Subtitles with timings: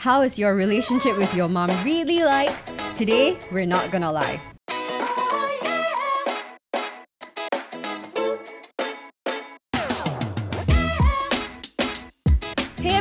[0.00, 2.56] How is your relationship with your mom really like?
[2.94, 4.40] Today, we're not gonna lie.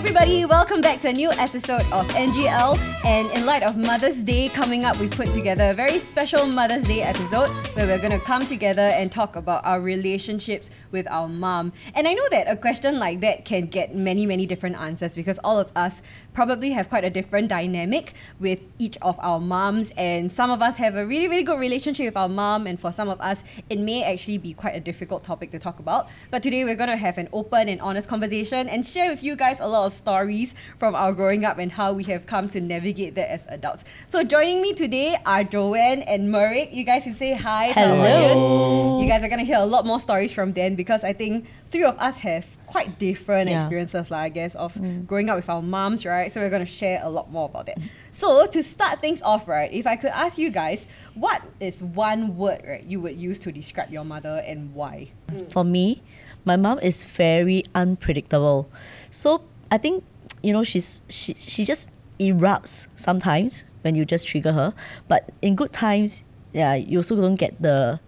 [0.10, 2.80] Everybody, welcome back to a new episode of NGL.
[3.06, 6.84] And in light of Mother's Day coming up, we've put together a very special Mother's
[6.86, 11.28] Day episode where we're going to come together and talk about our relationships with our
[11.28, 11.74] mom.
[11.94, 15.38] And I know that a question like that can get many, many different answers because
[15.44, 16.02] all of us
[16.34, 19.92] probably have quite a different dynamic with each of our moms.
[19.96, 22.92] And some of us have a really, really good relationship with our mom, and for
[22.92, 26.08] some of us, it may actually be quite a difficult topic to talk about.
[26.32, 29.36] But today, we're going to have an open and honest conversation and share with you
[29.36, 32.60] guys a lot of stories from our growing up and how we have come to
[32.60, 33.84] navigate that as adults.
[34.08, 36.74] So joining me today are Joanne and Merrick.
[36.74, 39.04] You guys can say hi to our audience.
[39.04, 41.84] You guys are gonna hear a lot more stories from them because I think three
[41.84, 43.60] of us have quite different Yeah.
[43.62, 45.06] experiences, like, I guess, of mm.
[45.06, 46.32] growing up with our moms, right?
[46.32, 47.78] So we're gonna share a lot more about that.
[48.12, 52.38] So to start things off, right, if I could ask you guys, what is one
[52.38, 55.10] word right you would use to describe your mother and why?
[55.50, 56.02] For me,
[56.46, 58.70] my mom is very unpredictable.
[59.12, 60.04] So I think,
[60.42, 61.90] you know, she's she, she just
[62.20, 64.74] erupts sometimes when you just trigger her.
[65.08, 66.24] But in good times,
[66.54, 68.00] yeah, you also don't get the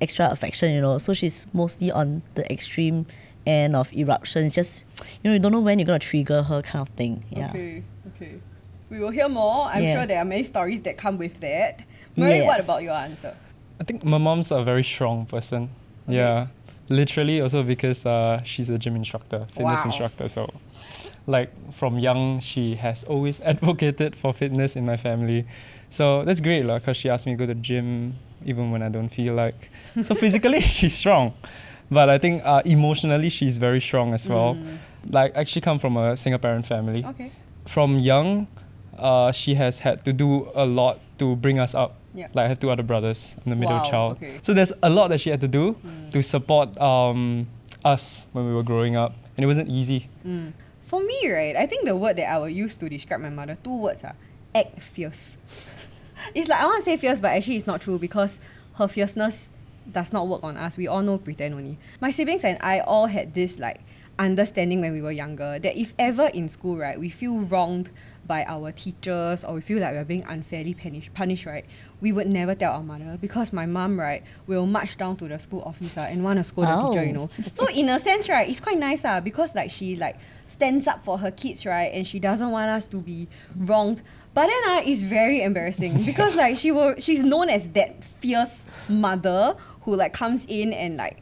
[0.00, 0.98] extra affection, you know.
[0.98, 3.06] So she's mostly on the extreme
[3.46, 4.44] end of eruption.
[4.46, 4.86] It's just
[5.22, 7.24] you know, you don't know when you're gonna trigger her kind of thing.
[7.30, 7.50] Yeah.
[7.50, 7.82] Okay,
[8.16, 8.34] okay.
[8.90, 9.66] We will hear more.
[9.66, 9.94] I'm Yeah.
[9.98, 11.84] sure there are many stories that come with that.
[12.16, 13.34] Merrick, what about your answer?
[13.80, 15.68] I think my mom's a very strong person.
[16.08, 16.46] Yeah.
[16.88, 19.84] Literally also because uh, she's a gym instructor, fitness Wow.
[19.86, 20.28] instructor.
[20.28, 20.50] So
[21.26, 25.46] like from young she has always advocated for fitness in my family.
[25.90, 28.82] So that's great lah, cause she asked me to go to the gym even when
[28.82, 29.70] I don't feel like.
[30.04, 31.32] So physically she's strong.
[31.90, 34.54] But I think uh, emotionally she's very strong as well.
[34.56, 34.78] Mm.
[35.10, 37.30] Like I actually come from a single parent family Okay.
[37.66, 38.46] from young,
[38.98, 41.96] uh, she has had to do a lot to bring us up.
[42.14, 42.28] Yeah.
[42.32, 43.36] Like I have two other brothers.
[43.44, 44.16] I'm the middle Wow, child.
[44.18, 44.38] okay.
[44.42, 46.10] So there's a lot that she had to do Mm.
[46.12, 47.48] to support um,
[47.84, 50.08] us when we were growing up, and it wasn't easy.
[50.26, 50.52] Mm.
[50.82, 53.56] For me, right, I think the word that I would use to describe my mother,
[53.62, 54.14] two words are
[54.54, 55.36] act fierce.
[56.34, 58.40] it's like I want to say fierce, but actually it's not true because
[58.74, 59.48] her fierceness
[59.90, 60.76] does not work on us.
[60.76, 61.78] We all know pretend only.
[62.00, 63.80] My siblings and I all had this like
[64.18, 67.90] understanding when we were younger that if ever in school, right, we feel wronged
[68.26, 71.64] by our teachers or we feel like we're being unfairly punished, punished, right,
[72.00, 75.38] we would never tell our mother because my mom, right, will march down to the
[75.38, 77.14] school office ah, and want to scold the teacher, you Oh.
[77.24, 77.30] know.
[77.50, 80.16] So in a sense, right, it's quite nice ah because like she like
[80.48, 84.00] stands up for her kids, right, and she doesn't want us to be wronged.
[84.32, 88.66] But then ah, it's very embarrassing because like she will, she's known as that fierce
[88.88, 91.18] mother who like comes in and like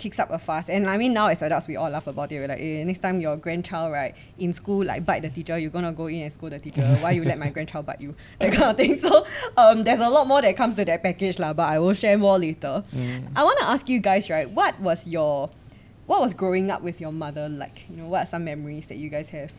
[0.00, 0.68] kicks up a fuss.
[0.68, 2.40] And I mean now as adults we all laugh about it.
[2.40, 5.70] We're like, eh, next time your grandchild right in school like bite the teacher, you're
[5.70, 6.82] gonna go in and scold the teacher.
[7.04, 8.14] Why you let my grandchild bite you?
[8.40, 8.96] That kind of thing.
[8.96, 9.24] So
[9.56, 12.18] um, there's a lot more that comes to that package lah, but I will share
[12.18, 12.82] more later.
[13.36, 15.50] I wanna ask you guys, right, what was your
[16.06, 17.84] what was growing up with your mother like?
[17.88, 19.52] You know, what are some memories that you guys have?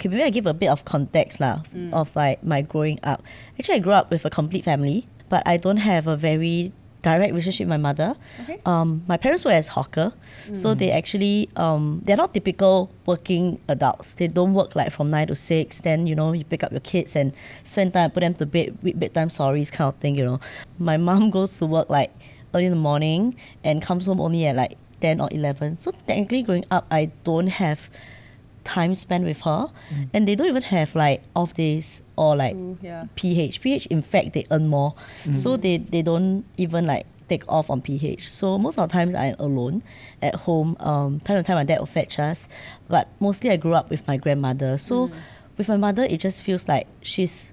[0.00, 1.92] Okay, maybe I give a bit of context lah Mm.
[1.92, 3.20] of like my growing up.
[3.58, 6.72] Actually, I grew up with a complete family, but I don't have a very
[7.02, 8.16] direct relationship with my mother.
[8.42, 8.60] Okay.
[8.66, 10.12] Um, my parents were as hawker,
[10.52, 14.14] so they actually um, they're not typical working adults.
[14.14, 15.80] They don't work like from nine to six.
[15.80, 17.32] Then you know you pick up your kids and
[17.64, 20.14] spend time, put them to bed, read bedtime stories, kind of thing.
[20.14, 20.40] You know,
[20.78, 22.12] my mom goes to work like
[22.54, 25.78] early in the morning and comes home only at like ten or eleven.
[25.78, 27.88] So technically, growing up, I don't have
[28.64, 29.70] time spent with her,
[30.12, 33.06] and they don't even have like off days or like Ooh, yeah.
[33.16, 33.60] PH.
[33.60, 34.94] PH, in fact, they earn more.
[35.32, 38.28] So they, they don't even like take off on PH.
[38.30, 39.82] So most of the times I'm alone
[40.20, 40.76] at home.
[40.80, 42.48] Um, time to time my dad will fetch us.
[42.88, 44.76] But mostly I grew up with my grandmother.
[44.78, 45.10] So
[45.56, 47.52] with my mother, it just feels like she's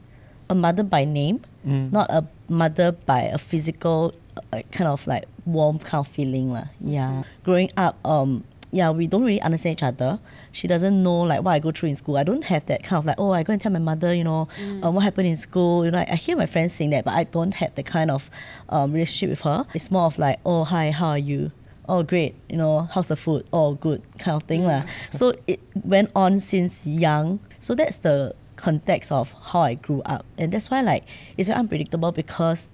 [0.49, 4.13] a mother by name, not a mother by a physical
[4.53, 6.51] uh, kind of like warm kind of feeling.
[6.53, 6.65] lah.
[6.79, 7.23] Yeah.
[7.43, 8.43] Growing up, um,
[8.77, 10.19] yeah, we don't really understand each other.
[10.51, 12.17] She doesn't know like what I go through in school.
[12.17, 14.23] I don't have that kind of like, oh, I go and tell my mother, you
[14.23, 14.47] know,
[14.83, 15.83] um, what happened in school.
[15.83, 18.11] You know, I, I hear my friends saying that, but I don't have the kind
[18.11, 18.29] of
[18.69, 19.65] um, relationship with her.
[19.73, 21.51] It's more of like, oh, hi, how are you?
[21.89, 22.35] Oh, great.
[22.49, 23.47] You know, how's the food?
[23.51, 24.83] Oh, good, kind of thing lah.
[25.09, 27.39] So it went on since young.
[27.59, 31.03] So that's the context of how I grew up, and that's why like
[31.37, 32.71] it's very unpredictable because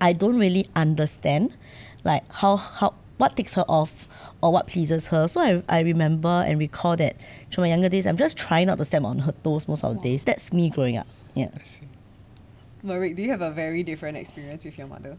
[0.00, 1.54] I don't really understand
[2.02, 4.08] like how how what takes her off
[4.42, 5.28] or what pleases her.
[5.28, 7.16] So I, I remember and recall that
[7.52, 9.96] from my younger days, I'm just trying not to step on her toes most of
[9.96, 10.24] the days.
[10.24, 11.06] That's me growing up.
[11.34, 11.48] Yeah.
[11.54, 11.82] I see.
[12.82, 15.16] Merrick, do you have a very different experience with your mother?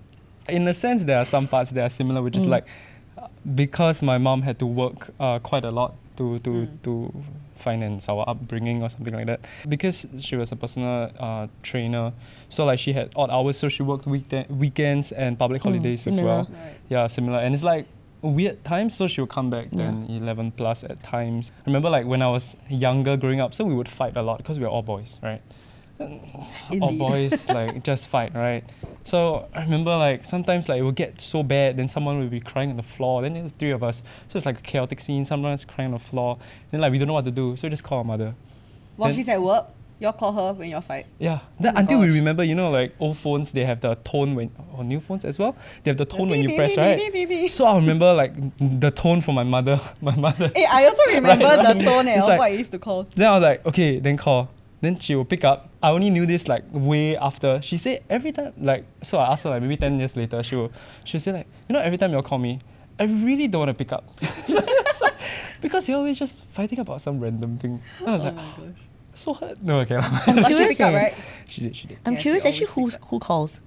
[0.49, 2.49] In a sense, there are some parts that are similar, which is Mm.
[2.51, 2.67] like
[3.17, 7.13] uh, because my mom had to work uh, quite a lot to to to
[7.57, 9.41] finance our upbringing or something like that.
[9.69, 12.13] Because she was a personal uh, trainer,
[12.49, 16.07] so like she had odd hours, so she worked weekend weekends and public Hmm, holidays
[16.07, 16.47] as well.
[16.49, 16.77] Right.
[16.89, 17.37] Yeah, similar.
[17.37, 17.85] And it's like
[18.21, 19.85] weird times, so she would come back Yeah.
[19.85, 21.51] then 11 plus at times.
[21.59, 24.37] I remember like when I was younger growing up, so we would fight a lot
[24.37, 25.41] because we were all boys, right?
[26.81, 28.63] All boys like just fight, right?
[29.03, 32.39] So I remember like sometimes like it would get so bad, then someone would be
[32.39, 33.21] crying on the floor.
[33.21, 35.25] Then there's three of us, so it's like a chaotic scene.
[35.25, 36.39] Someone's crying on the floor.
[36.71, 38.33] Then like we don't know what to do, so we just call our mother.
[38.95, 39.67] While Then- she's at work,
[40.01, 41.05] y'all call her when y'all fight.
[41.19, 41.39] Yeah.
[41.43, 44.51] Oh my until we remember, you know, like old phones, they have the tone when
[44.75, 45.55] or new phones as well.
[45.83, 47.49] They have the tone when you press, right?
[47.51, 49.79] So I remember like the tone for my mother.
[50.01, 50.51] My mother.
[50.55, 51.85] Hey, I also remember Right, the right.
[51.85, 53.03] tone eh, like- what I used to call.
[53.15, 54.49] Then I was like, okay, then call.
[54.81, 55.69] Then she will pick up.
[55.83, 57.61] I only knew this like way after.
[57.61, 60.55] She said every time like so I asked her like maybe ten years later, she
[60.55, 60.71] will
[61.05, 62.59] she'll say like, you know, every time you'll call me,
[62.99, 64.03] I really don't want to pick up.
[65.61, 67.79] because you're always just fighting about some random thing.
[67.99, 68.35] And I was like,
[69.13, 69.61] so hurt.
[69.61, 69.97] No, okay.
[69.97, 71.13] But she curious pick up, right?
[71.47, 71.97] she did, she did.
[72.05, 73.59] I'm Yeah, curious actually always who's, who calls?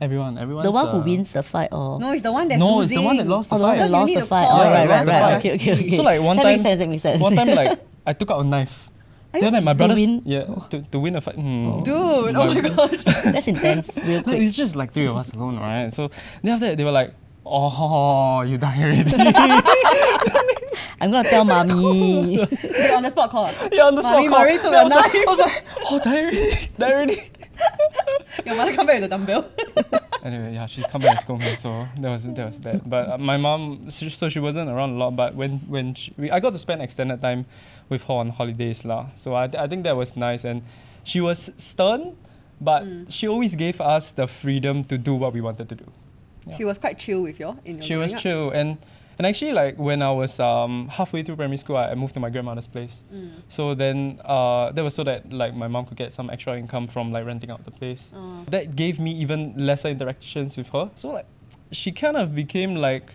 [0.00, 0.62] Everyone, everyone.
[0.64, 2.98] the one who wins the fight or No, it's the one that's No, losing.
[2.98, 3.76] it's the one that lost the Oh, fight.
[3.78, 4.48] that Because you lost the fight.
[4.50, 5.20] Oh, Yeah, right, lost right, the right.
[5.22, 5.36] fight.
[5.38, 5.96] Okay, okay, okay.
[5.96, 6.78] So like one that time, makes sense.
[6.80, 7.22] That makes sense.
[7.22, 8.90] one time like I took out a knife.
[9.34, 10.22] Are Then like my s- brothers, win?
[10.24, 11.34] yeah, to, to win a fight.
[11.34, 11.82] Hmm.
[11.82, 11.96] Dude,
[12.36, 13.04] oh my gosh.
[13.24, 13.96] That's intense.
[13.98, 14.40] Real quick.
[14.40, 15.92] it's just like three of us alone, right?
[15.92, 16.10] So
[16.42, 17.12] then after that, they were like,
[17.44, 19.02] "Oh, you die already."
[21.00, 22.36] I'm gonna tell mommy.
[22.62, 23.50] They on the spot call.
[23.72, 24.14] yeah, on the spot.
[24.16, 24.38] Mommy call.
[24.40, 25.24] Merrick took Then I a like- knife.
[25.26, 27.18] I was like, "Oh, die already, die already."
[28.44, 29.44] Your mother come back with the dumbbell.
[30.26, 32.82] Anyway, yeah, she come back and scold me, so that was that was bad.
[32.84, 35.14] But uh, my mom, so so she wasn't around a lot.
[35.14, 37.46] But when when she, we, I got to spend extended time
[37.88, 39.06] with her on holidays, lah.
[39.14, 40.62] So I I think that was nice, and
[41.04, 42.16] she was stern,
[42.60, 45.86] but she always gave us the freedom to do what we wanted to do.
[46.44, 46.56] Yeah.
[46.58, 48.22] She was quite chill with you in your She was growing up.
[48.22, 48.78] chill, and
[49.18, 52.20] and actually like when I was um halfway through primary school, I, I moved to
[52.20, 53.02] my grandmother's place.
[53.12, 53.30] Mm.
[53.48, 56.86] So then uh, that was so that like my mom could get some extra income
[56.86, 58.12] from like renting out the place.
[58.14, 58.44] Oh.
[58.50, 60.90] That gave me even lesser interactions with her.
[60.96, 61.26] So like
[61.72, 63.14] she kind of became like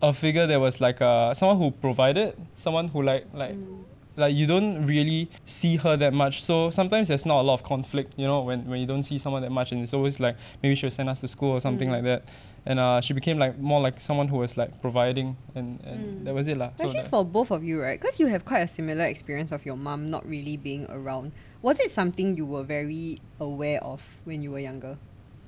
[0.00, 3.84] a figure that was like uh, someone who provided, someone who like like Mm.
[4.16, 6.42] like you don't really see her that much.
[6.42, 9.16] So sometimes there's not a lot of conflict, you know, when, when you don't see
[9.18, 11.88] someone that much and it's always like maybe she'll send us to school or something
[11.88, 11.92] Mm.
[11.92, 12.22] like that.
[12.68, 16.24] And uh, she became like more like someone who was like providing and, and Mm.
[16.28, 16.68] that was it lah.
[16.76, 17.96] So Actually, that's- for both of you, right?
[17.98, 21.32] Because you have quite a similar experience of your mom not really being around.
[21.64, 24.98] Was it something you were very aware of when you were younger?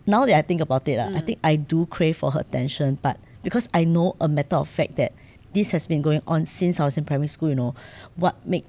[0.08, 1.26] now that I think about it, I Mm.
[1.26, 4.96] think I do crave for her attention, but because I know a matter of fact
[4.96, 5.12] that
[5.52, 7.74] this has been going on since I was in primary school, you know,
[8.16, 8.64] what make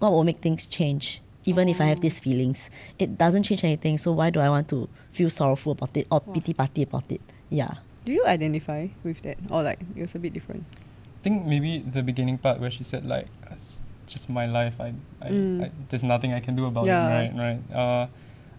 [0.00, 1.20] what will make things change?
[1.44, 2.06] Even if I have Oh.
[2.08, 3.98] these feelings, it doesn't change anything.
[3.98, 7.20] So why do I want to feel sorrowful about it or pity party about it?
[7.52, 7.74] Yeah.
[8.04, 9.36] Do you identify with that?
[9.52, 10.64] Or like, it was a bit different?
[10.72, 14.74] I think maybe the beginning part where she said like it's just my life.
[14.80, 15.64] I, I, Mm.
[15.64, 17.06] I there's nothing I can do about Yeah.
[17.06, 17.32] it.
[17.36, 17.76] Right, right.
[17.76, 18.06] Uh,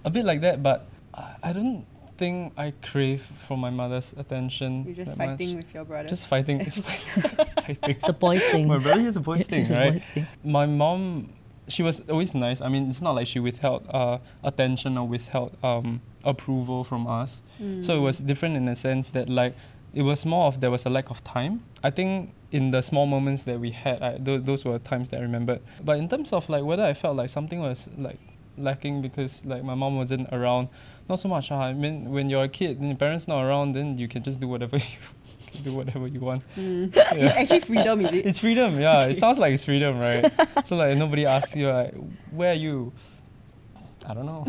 [0.06, 1.84] a bit like that, but I, I don't
[2.16, 4.86] think I crave for my mother's attention.
[4.86, 5.66] You're just fighting much.
[5.66, 6.08] with your brother.
[6.08, 6.62] Just fighting.
[6.66, 6.78] It's
[7.60, 7.78] fighting.
[7.92, 8.68] It's a boys thing.
[8.70, 9.94] My brother is a boys thing, It's a right?
[9.94, 10.28] boys thing.
[10.46, 11.34] My mom,
[11.68, 12.62] she was always nice.
[12.62, 17.42] I mean, it's not like she withheld uh, attention or withheld um, approval from us.
[17.82, 19.56] So it was different in the sense that like
[19.94, 21.62] it was more of there was a lack of time.
[21.84, 25.20] I think in the small moments that we had, I, those those were times that
[25.20, 25.62] I remembered.
[25.84, 28.20] But in terms of like whether I felt like something was like
[28.58, 30.68] lacking because like my mom wasn't around,
[31.10, 31.52] not so much.
[31.52, 31.62] ah.
[31.62, 34.40] I mean, when you're a kid and your parents not around, then you can just
[34.40, 34.98] do whatever you
[35.64, 36.44] do whatever you want.
[36.56, 36.94] Mm.
[37.14, 38.26] It's actually freedom, is it?
[38.26, 39.06] It's freedom, yeah.
[39.06, 40.32] It sounds like it's freedom, right?
[40.66, 41.94] so like nobody asks you like,
[42.32, 42.94] where are you?
[44.06, 44.44] I don't know.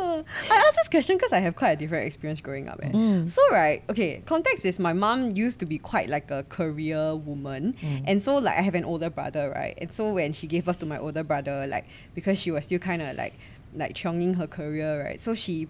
[0.00, 2.80] I asked this question because I have quite a different experience growing up.
[2.82, 2.90] Eh?
[2.90, 3.28] Mm.
[3.28, 7.74] So right, okay, context is my mom used to be quite like a career woman,
[8.06, 9.76] and so like I have an older brother, right?
[9.78, 12.78] And so when she gave birth to my older brother, like because she was still
[12.78, 13.34] kind of like
[13.74, 15.20] like chonging her career, right?
[15.20, 15.68] So she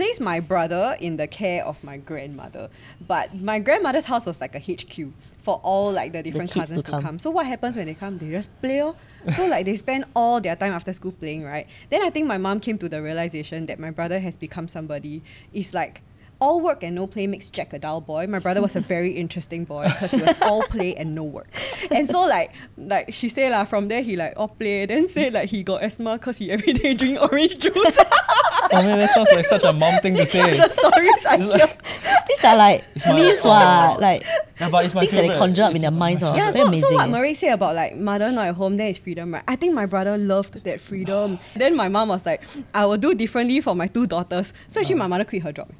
[0.00, 2.70] placed my brother in the care of my grandmother,
[3.06, 6.82] but my grandmother's house was like a HQ for all like the different to cousins
[6.84, 7.02] to come.
[7.02, 7.18] come.
[7.18, 8.16] So what happens when they come?
[8.16, 8.82] They just play.
[8.82, 8.96] Oh.
[9.36, 11.66] So like they spend all their time after school playing, right?
[11.90, 15.22] Then I think my mom came to the realization that my brother has become somebody
[15.52, 16.00] is like
[16.40, 18.26] all work and no play makes Jack a dull boy.
[18.26, 21.48] My brother was a very interesting boy because he was all play and no work.
[21.90, 25.30] And so like like she said lah, from there he like all play, then say
[25.30, 27.98] like he got asthma because he every day drink orange juice.
[28.72, 30.56] oh man, that sounds like such a mom thing to say.
[30.58, 31.58] the stories I It's hear.
[31.58, 31.82] like-
[32.28, 34.00] These are like It's my- myths, what?
[34.00, 34.24] Like
[34.60, 36.22] Yeah, but it's my things that they conjure up in their minds.
[36.22, 36.34] oh.
[36.34, 36.88] Yeah, Very so, amazing.
[36.90, 37.10] so what.
[37.10, 39.42] Merrick said about like mother not at home, then it's freedom, right?
[39.48, 41.38] I think my brother loved that freedom.
[41.56, 42.42] then my mom was like,
[42.74, 44.52] I will do differently for my two daughters.
[44.68, 45.70] So actually my mother quit her job.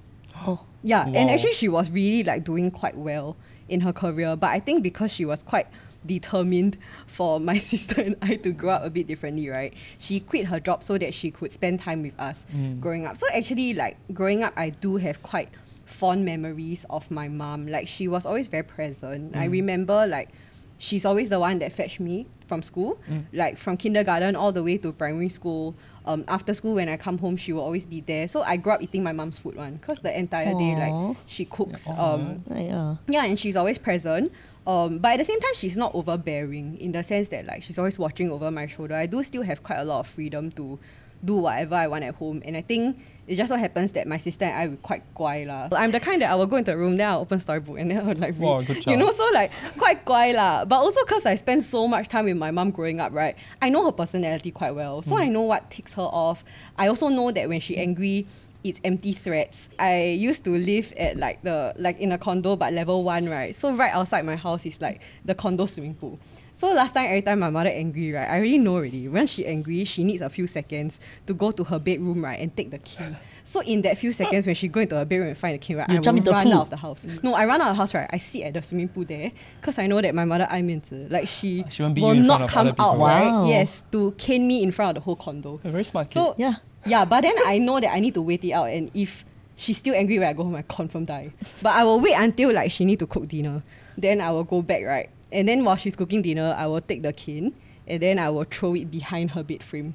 [0.47, 0.61] Oh.
[0.83, 3.37] Yeah, and actually she was really like doing quite well
[3.69, 4.35] in her career.
[4.37, 5.67] But I think because she was quite
[6.07, 6.77] determined
[7.07, 9.73] for my sister and I to grow up a bit differently, right?
[9.99, 12.81] She quit her job so that she could spend time with us Mm.
[12.81, 13.17] growing up.
[13.17, 15.49] So actually, like growing up, I do have quite
[15.87, 17.67] fond memories of my mom.
[17.67, 19.37] Like she was always very present.
[19.37, 19.53] I Mm.
[19.53, 20.31] remember like
[20.79, 23.25] she's always the one that fetched me from school, Mm.
[23.33, 25.75] like from kindergarten all the way to primary school.
[26.07, 28.27] Um, after school, when I come home, she will always be there.
[28.27, 31.45] So I grew up eating my mom's food one, cause the entire day like she
[31.45, 31.89] cooks.
[31.89, 32.03] Yeah.
[32.03, 32.97] Um, yeah.
[33.07, 34.33] yeah, and she's always present.
[34.67, 37.79] Um, but at the same time, she's not overbearing in the sense that like she's
[37.79, 38.95] always watching over my shoulder.
[38.95, 40.79] I do still have quite a lot of freedom to
[41.25, 44.17] do whatever I want at home, and I think it just so happens that my
[44.19, 45.69] sister and I were quite guai lah.
[45.73, 47.79] I'm the kind that I will go into a room, then I'll open a storybook,
[47.79, 48.41] and then I'll like read.
[48.41, 50.65] Wow, good You know, so like quite guai lah.
[50.65, 53.37] But also because I spent so much time with my mom growing up, right?
[53.61, 56.45] I know her personality quite well, so I know what ticks her off.
[56.77, 58.27] I also know that when she angry,
[58.63, 59.69] it's empty threats.
[59.79, 63.55] I used to live at like the like in a condo but level one, right?
[63.55, 66.19] So right outside my house is like the condo swimming pool.
[66.55, 69.09] So last time every time my mother angry, right, I already know already.
[69.09, 72.55] When she angry, she needs a few seconds to go to her bedroom, right, and
[72.55, 73.03] take the key.
[73.45, 75.75] So in that few seconds when she go into her bedroom and find the key,
[75.75, 76.53] right, You I jump will run pool.
[76.53, 77.07] out of the house.
[77.23, 78.11] No, I run out of the house, right?
[78.13, 80.83] I sit at the swimming pool there because I know that my mother I mean
[80.83, 82.93] to like she, She won't beat will you in front not of come other out,
[82.93, 83.07] people.
[83.07, 83.49] right?
[83.49, 85.61] Yes, to cane me in front of the whole condo.
[85.65, 86.13] A very smart kid.
[86.15, 86.57] So Yeah.
[86.85, 89.25] Yeah, but then I know that I need to wait it out, and if
[89.57, 91.33] she's still angry when I go home, I confirm die.
[91.63, 93.63] But I will wait until like she need to cook dinner,
[93.97, 97.03] then I will go back right, and then while she's cooking dinner, I will take
[97.03, 97.55] the cane
[97.87, 99.95] and then I will throw it behind her bed frame.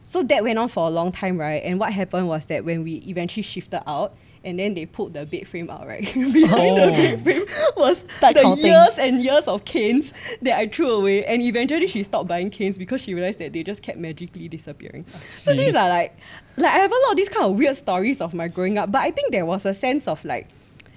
[0.00, 1.62] So that went on for a long time, right?
[1.64, 4.14] And what happened was that when we eventually shifted out.
[4.44, 6.04] And then they pulled the bed frame out, right?
[6.14, 6.90] Behind the Oh.
[6.90, 7.46] bed frame
[7.76, 8.66] was Start the counting.
[8.66, 11.24] years and years of canes that I threw away.
[11.24, 15.06] And eventually she stopped buying canes because she realized that they just kept magically disappearing.
[15.30, 16.16] So these are like,
[16.56, 18.92] like I have a lot of these kind of weird stories of my growing up,
[18.92, 20.48] but I think there was a sense of like,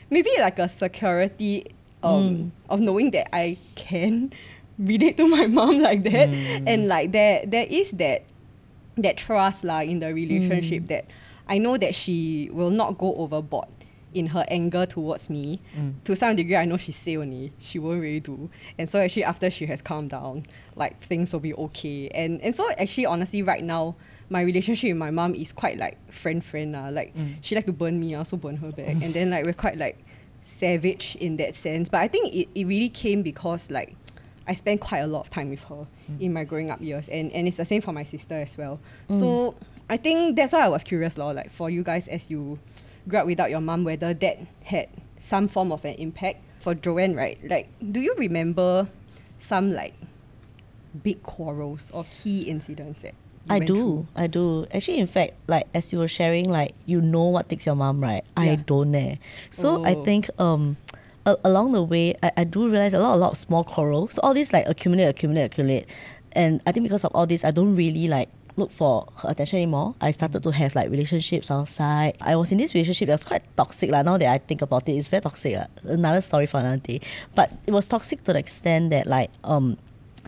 [0.10, 1.66] maybe like a security
[2.04, 2.50] um, hmm.
[2.70, 4.34] of knowing that I can
[4.80, 6.68] relate to my mom like that, hmm.
[6.68, 8.24] and like there there is that
[8.98, 10.88] that trust lah in the relationship hmm.
[10.88, 11.06] that
[11.48, 13.68] I know that she will not go overboard
[14.13, 15.60] in her anger towards me.
[15.77, 15.94] Mm.
[16.06, 18.50] To some degree, I know she say only she won't really do,
[18.80, 22.10] and so actually after she has calmed down, like things will be okay.
[22.10, 23.96] And and so actually honestly, right now.
[24.30, 26.89] My relationship with my mom is quite like friend friend lah.
[26.89, 27.36] Like Mm.
[27.39, 29.77] she like to burn me, I also burn her back, and then like we're quite
[29.77, 30.04] like
[30.44, 31.88] savage in that sense.
[31.88, 33.96] But I think it, it really came because like
[34.48, 35.86] I spent quite a lot of time with her
[36.20, 38.80] in my growing up years, and, and it's the same for my sister as well.
[39.10, 39.56] So
[39.89, 42.58] I think that's why I was curious, lor, like for you guys as you
[43.08, 44.88] grew up without your mom, whether that had
[45.20, 46.44] some form of an impact.
[46.60, 47.38] For Joanne, right?
[47.44, 48.88] Like, do you remember
[49.39, 49.94] some like
[51.04, 53.13] big quarrels or key incidents that
[53.46, 54.08] you I do, through?
[54.16, 54.66] I do.
[54.74, 58.01] Actually, in fact, like as you were sharing, like you know what takes your mom,
[58.01, 58.24] right?
[58.36, 59.16] I don't eh.
[59.51, 60.04] So I Oh.
[60.04, 60.77] think um,
[61.28, 64.14] a- along the way, I, I do realize a lot, a lot of small quarrels.
[64.16, 65.86] So all these like accumulate, accumulate, accumulate,
[66.32, 69.58] and I think because of all this, I don't really like look for her attention
[69.58, 69.94] anymore.
[70.02, 72.18] I started to have like relationships outside.
[72.22, 74.02] I was in this relationship that was quite toxic lah.
[74.02, 75.54] Now that I think about it, it's very toxic.
[75.56, 75.68] lah.
[75.84, 77.02] Another story for another day.
[77.36, 79.78] But it was toxic to the extent that like um,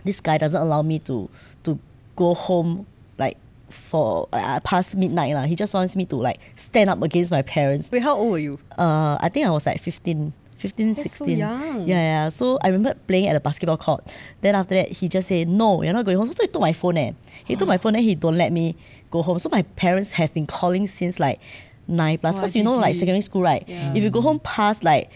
[0.06, 1.30] this guy doesn't allow me to
[1.64, 1.80] to
[2.16, 2.86] go home
[3.18, 3.38] like
[3.70, 5.46] for uh, past midnight lah.
[5.50, 7.90] He just wants me to like stand up against my parents.
[7.92, 8.60] Wait, how old were you?
[8.78, 11.38] Uh, I think I was like 15, 15, That's so 16.
[11.38, 11.88] young.
[11.88, 12.30] Yeah, yeah.
[12.30, 14.04] So I remember playing at the basketball court.
[14.42, 16.74] Then after that, he just said, "No, you're not going home." So he took my
[16.74, 16.98] phone.
[16.98, 17.12] Eh.
[17.48, 18.76] He took my phone and he don't let me
[19.10, 19.40] go home.
[19.40, 21.40] So my parents have been calling since like
[21.88, 22.36] nine plus.
[22.36, 23.64] Wow, Because you know, like secondary school, right?
[23.68, 23.94] Yeah.
[23.96, 25.10] If you go home past like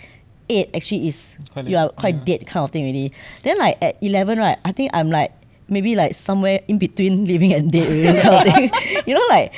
[0.47, 1.35] eight, actually is
[1.65, 2.23] you are quite yeah.
[2.23, 3.11] dead kind of thing already.
[3.43, 4.57] Then like at eleven, right?
[4.63, 5.33] I think I'm like
[5.67, 8.71] maybe like somewhere in between living and dead already kind of thing.
[9.05, 9.51] you know, like.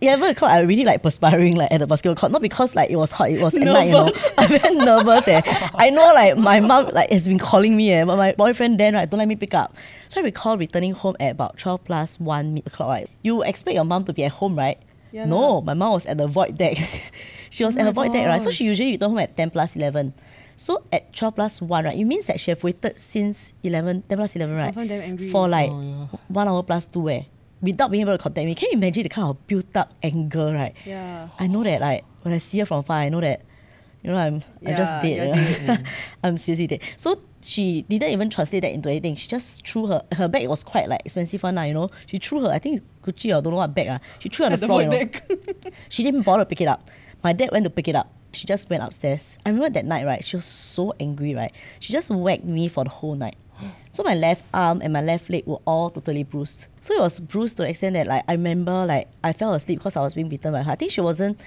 [0.00, 2.30] 11 o'clock, I really like perspiring like at the basketball court.
[2.32, 4.12] Not because like it was hot, it was at night, you know.
[4.38, 5.26] I'm very nervous.
[5.26, 5.40] Eh.
[5.74, 8.94] I know like my mom like has been calling me, eh, but my boyfriend then
[8.94, 9.74] right don't let me pick up.
[10.08, 12.88] So I recall returning home at about 12 plus 1 mid o'clock.
[12.88, 13.10] Right?
[13.22, 14.78] You expect your mom to be at home, right?
[15.10, 15.60] Yeah no, lah.
[15.62, 16.76] my mom was at the void deck.
[17.50, 18.40] she was Oh at my the void deck, right?
[18.42, 20.12] So she usually return home at 10 plus 11.
[20.56, 21.96] So at 12 plus 1, right?
[21.96, 24.64] It means that she have waited since 11, 10 plus 11, right?
[24.74, 25.30] Confirm damn angry.
[25.30, 26.18] For like Oh, yeah.
[26.28, 27.22] one hour plus two, eh?
[27.60, 28.54] Without being able to contact me.
[28.54, 30.74] Can you imagine the kind of built up anger, right?
[30.86, 31.28] Yeah.
[31.38, 33.42] I know that like when I see her from far, I know that
[34.02, 35.36] you know I'm I'm just Yeah, dead.
[35.66, 35.82] you're know.
[36.24, 36.82] I'm seriously dead.
[36.96, 39.16] So she didn't even translate that into anything.
[39.16, 41.90] She just threw her her bag was quite like expensive one, you know.
[42.06, 43.88] She threw her I think Gucci or don't know what bag.
[43.90, 43.98] ah.
[44.20, 45.70] She threw it on the the floor, you know.
[45.88, 46.88] She didn't bother to pick it up.
[47.24, 48.12] My dad went to pick it up.
[48.32, 49.36] She just went upstairs.
[49.44, 50.24] I remember that night, right?
[50.24, 51.50] She was so angry, right?
[51.80, 53.36] She just whacked me for the whole night.
[53.90, 56.66] So my left arm and my left leg were all totally bruised.
[56.80, 59.78] So it was bruised to the extent that like I remember like I fell asleep
[59.78, 60.72] because I was being beaten by her.
[60.72, 61.40] I think she wasn't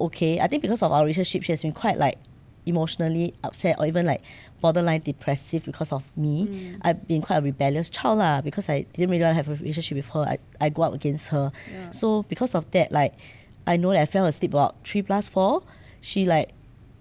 [0.00, 0.40] okay.
[0.40, 2.18] I think because of our relationship, she has been quite like
[2.66, 4.22] emotionally upset or even like
[4.60, 6.46] borderline depressive because of me.
[6.46, 6.80] Mm.
[6.82, 9.54] I've been quite a rebellious child lah because I didn't really want to have a
[9.54, 10.20] relationship with her.
[10.20, 11.52] I, I go up against her.
[11.70, 11.90] Yeah.
[11.90, 13.14] So because of that, like
[13.66, 15.62] I know that I fell asleep about three plus four.
[16.00, 16.50] She like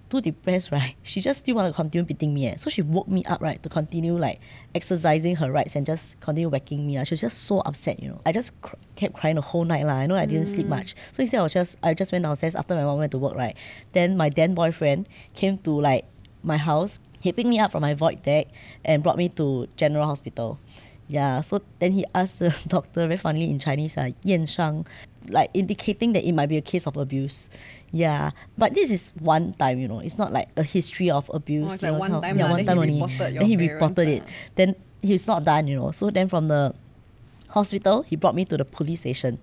[0.09, 0.95] too depressed, right?
[1.03, 2.47] She just still want to continue beating me.
[2.47, 2.55] Eh.
[2.57, 4.39] So she woke me up, right, to continue like
[4.73, 6.97] exercising her rights and just continue whacking me.
[6.97, 7.03] ah.
[7.03, 8.21] She was just so upset, you know.
[8.25, 9.93] I just cr- kept crying the whole night, lah.
[9.93, 10.95] I know I didn't sleep much.
[11.11, 13.35] So instead, I was just I just went downstairs after my mom went to work,
[13.35, 13.55] right.
[13.93, 16.05] Then my then boyfriend came to like
[16.43, 16.99] my house.
[17.21, 18.47] He picked me up from my void deck
[18.85, 20.57] and brought me to General Hospital.
[21.09, 24.85] Yeah, so then he asked the doctor very funnily in Chinese, uh, 验伤,
[25.27, 27.49] like indicating that it might be a case of abuse.
[27.91, 29.99] Yeah, but this is one time, you know.
[29.99, 31.81] It's not like a history of abuse.
[31.83, 33.17] Oh, like know, one time yeah, one then time he only.
[33.17, 34.23] then he reported it.
[34.23, 34.31] ah.
[34.53, 35.89] Then he's not done, you know.
[35.89, 36.75] So then from the
[37.49, 39.39] hospital, he brought me to the police station.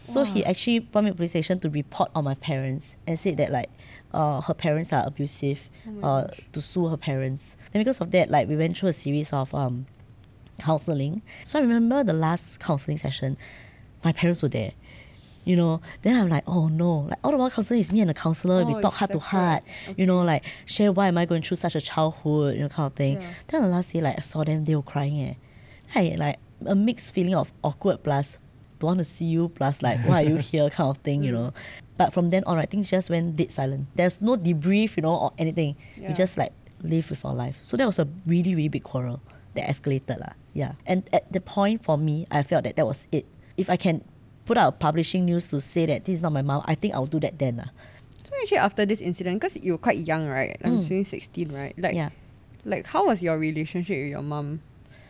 [0.00, 3.18] So he actually brought me to the police station to report on my parents and
[3.18, 3.68] said that like
[4.14, 5.68] uh, her parents are abusive,
[6.02, 7.56] uh, to sue her parents.
[7.72, 9.86] Then because of that, like we went through a series of um,
[10.58, 11.22] counseling.
[11.44, 13.36] So I remember the last counseling session,
[14.04, 14.72] my parents were there.
[15.44, 18.10] You know, then I'm like, oh no, like all the while counseling is me and
[18.10, 18.64] the counselor.
[18.64, 19.62] we Oh, talk it's heart to heart.
[19.96, 22.86] You know, like share why am I going through such a childhood, you know, kind
[22.88, 23.20] of thing.
[23.20, 23.28] Yeah.
[23.46, 25.20] Then the last day, like I saw them, they were crying.
[25.20, 25.34] Eh.
[25.94, 28.38] I like a mixed feeling of awkward plus
[28.78, 31.32] don't want to see you plus like why are you here kind of thing, you
[31.32, 31.52] know.
[31.96, 33.86] But from then on, I think just went dead silent.
[33.94, 35.76] There's no debrief, you know, or anything.
[35.96, 36.08] Yeah.
[36.08, 37.58] We just like live with our life.
[37.62, 39.20] So that was a really, really big quarrel
[39.56, 40.20] that escalated.
[40.20, 40.32] lah.
[40.54, 40.72] Yeah.
[40.86, 43.26] And at the point for me, I felt that that was it.
[43.56, 44.04] If I can
[44.44, 47.10] put out publishing news to say that this is not my mom, I think I'll
[47.10, 47.56] do that then.
[47.58, 47.70] lah.
[48.24, 50.56] So actually after this incident, because you were quite young, right?
[50.64, 51.74] I'm assuming 16, right?
[51.78, 51.96] Like, Mm.
[51.96, 52.10] yeah.
[52.66, 54.60] like how was your relationship with your mom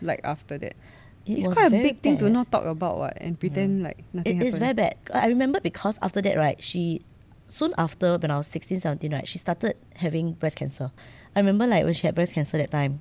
[0.04, 0.76] like after that?
[1.24, 4.40] It it's quite a big thing to not talk about what and pretend like nothing
[4.40, 4.94] It is very bad.
[5.12, 7.02] I remember because after that, right, she
[7.48, 10.92] soon after when I was 16, 17, right, she started having breast cancer.
[11.34, 13.00] I remember like when she had breast cancer that time,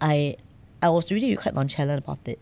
[0.00, 0.36] I
[0.82, 2.38] I was really, quite nonchalant about it.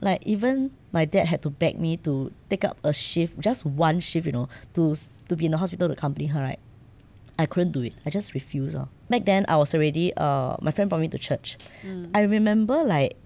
[0.00, 4.00] Like even my dad had to beg me to take up a shift, just one
[4.00, 4.96] shift, you know, to
[5.28, 6.58] to be in the hospital to accompany her, right?
[7.38, 7.94] I couldn't do it.
[8.06, 8.74] I just refused.
[8.74, 8.86] Uh.
[9.10, 11.58] Back then, I was already, uh, my friend brought me to church.
[12.14, 13.16] I remember like,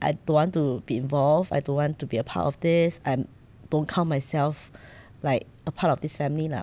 [0.00, 1.52] I don't want to be involved.
[1.52, 3.00] I don't want to be a part of this.
[3.04, 3.26] I
[3.68, 4.72] don't count myself
[5.22, 6.48] like a part of this family.
[6.48, 6.62] lah.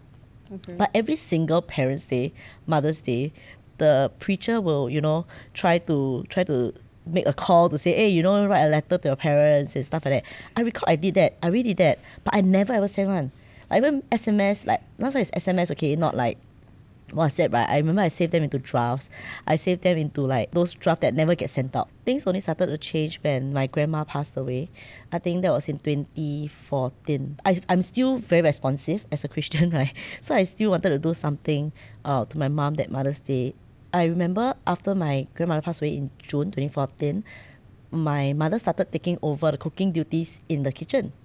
[0.52, 0.74] Okay.
[0.74, 2.34] But every single Parents' Day,
[2.66, 3.34] Mother's Day,
[3.78, 6.74] the preacher will, you know, try to try to
[7.06, 9.86] make a call to say, hey, you know, write a letter to your parents and
[9.86, 10.32] stuff like that.
[10.56, 11.38] I recall I did that.
[11.42, 12.00] I really did that.
[12.24, 13.32] But I never ever sent one.
[13.70, 16.38] Like even SMS, like last time it's SMS, okay, not like
[17.12, 17.70] WhatsApp, right?
[17.70, 19.10] I remember I saved them into drafts.
[19.46, 21.90] I saved them into like those drafts that never get sent out.
[22.04, 24.70] Things only started to change when my grandma passed away.
[25.12, 27.40] I think that was in 2014.
[27.46, 29.94] I, I'm still very responsive as a Christian, right?
[30.22, 31.72] So I still wanted to do something
[32.04, 33.54] uh, to my mom that Mother's Day.
[33.96, 37.24] I remember after my grandmother passed away in June 2014,
[37.96, 41.16] my mother started taking over the cooking duties in the kitchen.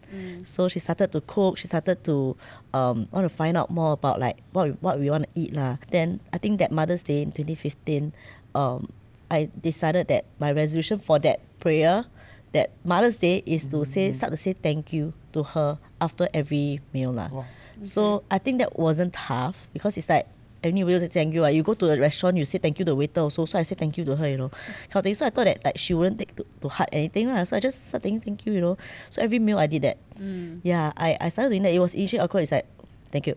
[0.44, 1.58] So she started to cook.
[1.58, 2.36] She started to
[2.74, 5.54] um, want to find out more about like what we, what we want to eat
[5.54, 5.78] lah.
[5.90, 8.12] Then I think that Mother's Day in 2015,
[8.54, 8.90] um,
[9.30, 12.06] I decided that my resolution for that prayer,
[12.52, 16.80] that Mother's Day is to say start to say thank you to her after every
[16.92, 17.30] meal lah.
[17.30, 17.46] Wow.
[17.82, 20.26] So I think that wasn't tough because it's like
[20.62, 21.44] anybody will say thank you.
[21.44, 21.48] ah.
[21.48, 23.44] You go to a restaurant, you say thank you to the waiter also.
[23.46, 24.48] So I say thank you to her, you know.
[24.90, 25.14] Kind of thing.
[25.14, 27.28] So I thought that like she wouldn't take to, to heart anything.
[27.28, 27.44] lah.
[27.44, 28.76] So I just started saying thank you, you know.
[29.08, 29.96] So every meal I did that.
[30.20, 30.60] Mm.
[30.62, 31.72] Yeah, I, I started doing that.
[31.72, 32.42] It was initially awkward.
[32.42, 32.66] It's like,
[33.10, 33.36] thank you.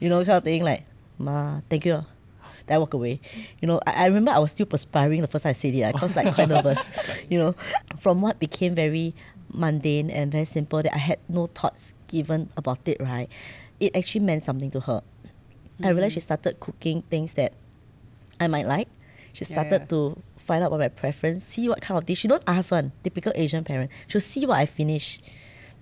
[0.00, 0.84] You know, kind of thing like,
[1.18, 1.94] Ma, thank you.
[1.94, 2.06] Ah.
[2.66, 3.20] Then I walk away.
[3.62, 5.82] You know, I, I remember I was still perspiring the first time I said it.
[5.82, 6.90] Ah, I was like quite nervous.
[7.30, 7.54] You know,
[7.98, 9.14] from what became very
[9.52, 13.28] mundane and very simple that I had no thoughts given about it, right?
[13.80, 15.02] It actually meant something to her.
[15.82, 17.52] I realized she started cooking things that
[18.40, 18.88] I might like.
[19.32, 19.92] She started yeah.
[19.94, 22.18] to find out what my preference, see what kind of dish.
[22.20, 22.90] She don't ask one.
[23.04, 23.90] Typical Asian parent.
[24.08, 25.20] She'll see what I finish.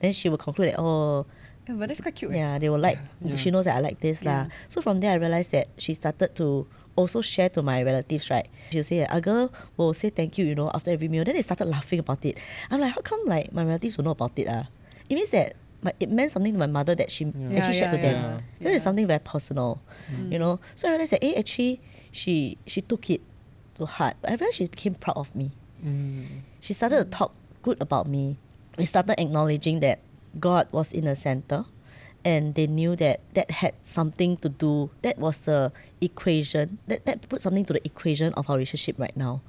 [0.01, 1.25] Then she will conclude that, oh,
[1.69, 2.33] Yeah, but that's quite cute.
[2.33, 2.37] eh?
[2.37, 2.99] yeah, they will like.
[3.25, 3.37] Yeah.
[3.37, 4.31] She knows that I like this Yeah.
[4.31, 4.47] lah.
[4.69, 8.29] So from there, I realized that she started to also share to my relatives.
[8.29, 8.47] Right?
[8.73, 11.25] She'll say, a girl will say thank you," you know, after every meal.
[11.25, 12.37] Then they started laughing about it.
[12.71, 14.47] I'm like, how come like my relatives will know about it?
[14.49, 14.69] Ah,
[15.09, 15.57] it means that.
[15.87, 18.15] My, it meant something to my mother that she Yeah, actually shared yeah, to them.
[18.19, 18.41] yeah.
[18.59, 19.79] Because it's something very personal,
[20.31, 20.59] you know.
[20.75, 23.23] So I realized that, eh, actually, she she took it
[23.79, 24.17] to heart.
[24.21, 25.53] But I realized she became proud of me
[25.85, 26.41] Mm.
[26.65, 28.39] she started to talk good about me.
[28.81, 30.01] We started acknowledging that
[30.41, 31.67] God was in the center
[32.25, 35.71] and they knew that that had something to do that was the
[36.01, 39.41] equation that, that put something to the equation of our relationship right now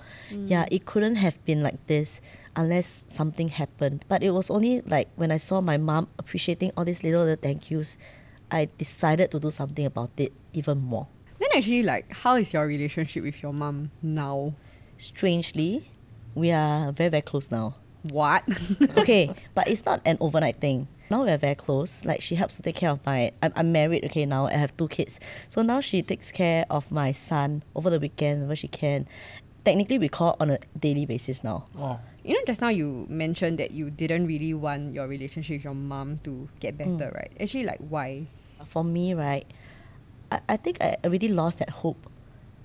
[0.45, 2.21] yeah it couldn't have been like this
[2.57, 6.83] unless something happened but it was only like when i saw my mom appreciating all
[6.83, 7.97] these little, little thank yous
[8.51, 11.07] i decided to do something about it even more
[11.39, 14.53] Then actually like how is your relationship with your mom now?
[14.97, 15.91] Strangely,
[16.33, 17.75] we are very very close now.
[18.09, 18.43] What?
[18.97, 20.87] okay, but it's not an overnight thing.
[21.09, 22.05] Now we're very close.
[22.05, 23.31] Like she helps to take care of my.
[23.43, 24.03] I'm, I'm married.
[24.05, 25.19] Okay, now I have two kids.
[25.47, 29.07] So now she takes care of my son over the weekend whenever she can.
[29.63, 31.67] Technically, we call on a daily basis now.
[31.75, 31.99] Wow.
[32.27, 35.73] You know, just now you mentioned that you didn't really want your relationship with your
[35.73, 36.97] mom to get mm.
[36.97, 37.31] better, right?
[37.39, 38.27] Actually, like why?
[38.65, 39.47] For me, right,
[40.29, 42.11] I, I think I already lost that hope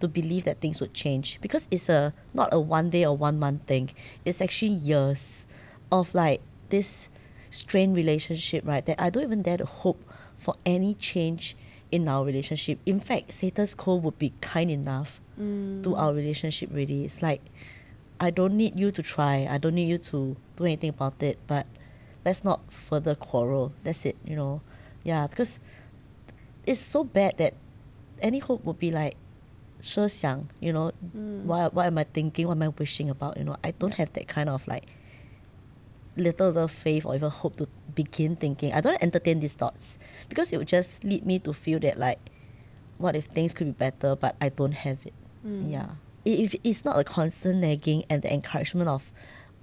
[0.00, 3.38] to believe that things would change because it's a not a one day or one
[3.38, 3.90] month thing.
[4.24, 5.46] It's actually years
[5.92, 7.08] of like this
[7.48, 8.84] strained relationship, right?
[8.84, 10.02] That I don't even dare to hope
[10.36, 11.56] for any change
[11.92, 12.80] in our relationship.
[12.84, 15.84] In fact, status quo would be kind enough mm.
[15.84, 17.04] to our relationship really.
[17.04, 17.42] It's like
[18.22, 19.48] I don't need you to try.
[19.50, 21.38] I don't need you to do anything about it.
[21.48, 21.66] But
[22.24, 23.72] let's not further quarrel.
[23.82, 24.62] That's it, you know.
[25.02, 25.58] Yeah, because
[26.64, 27.54] it's so bad that
[28.22, 29.16] any hope would be like
[29.80, 31.42] 设想, you know, mm.
[31.42, 32.46] what, what am I thinking?
[32.46, 33.36] What am I wishing about?
[33.36, 34.84] You know, I don't have that kind of like
[36.16, 38.72] little little faith or even hope to begin thinking.
[38.72, 42.20] I don't entertain these thoughts because it would just lead me to feel that like,
[42.98, 45.14] what if things could be better, but I don't have it.
[45.44, 45.72] Mm.
[45.72, 45.88] Yeah.
[46.24, 49.12] If it's not a constant nagging and the encouragement of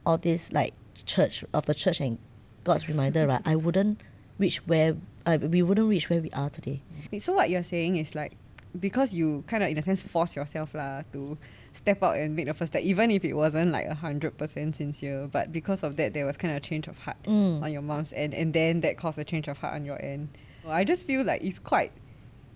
[0.05, 0.73] all this like
[1.05, 2.17] church of the church and
[2.63, 3.41] God's reminder, right?
[3.45, 4.01] I wouldn't
[4.37, 4.95] reach where
[5.25, 6.81] uh, we wouldn't reach where we are today.
[7.19, 8.35] So what you're saying is like
[8.79, 11.37] because you kind of in a sense force yourself lah to
[11.73, 14.75] step out and make the first step, even if it wasn't like a hundred percent
[14.75, 15.27] sincere.
[15.31, 17.63] But because of that, there was kind of a change of heart Mm.
[17.63, 20.29] on your mom's end, and then that caused a change of heart on your end.
[20.63, 21.91] Well, I just feel like it's quite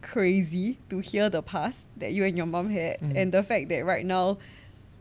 [0.03, 3.13] crazy to hear the past that you and your mom had, Mm.
[3.15, 4.37] and the fact that right now,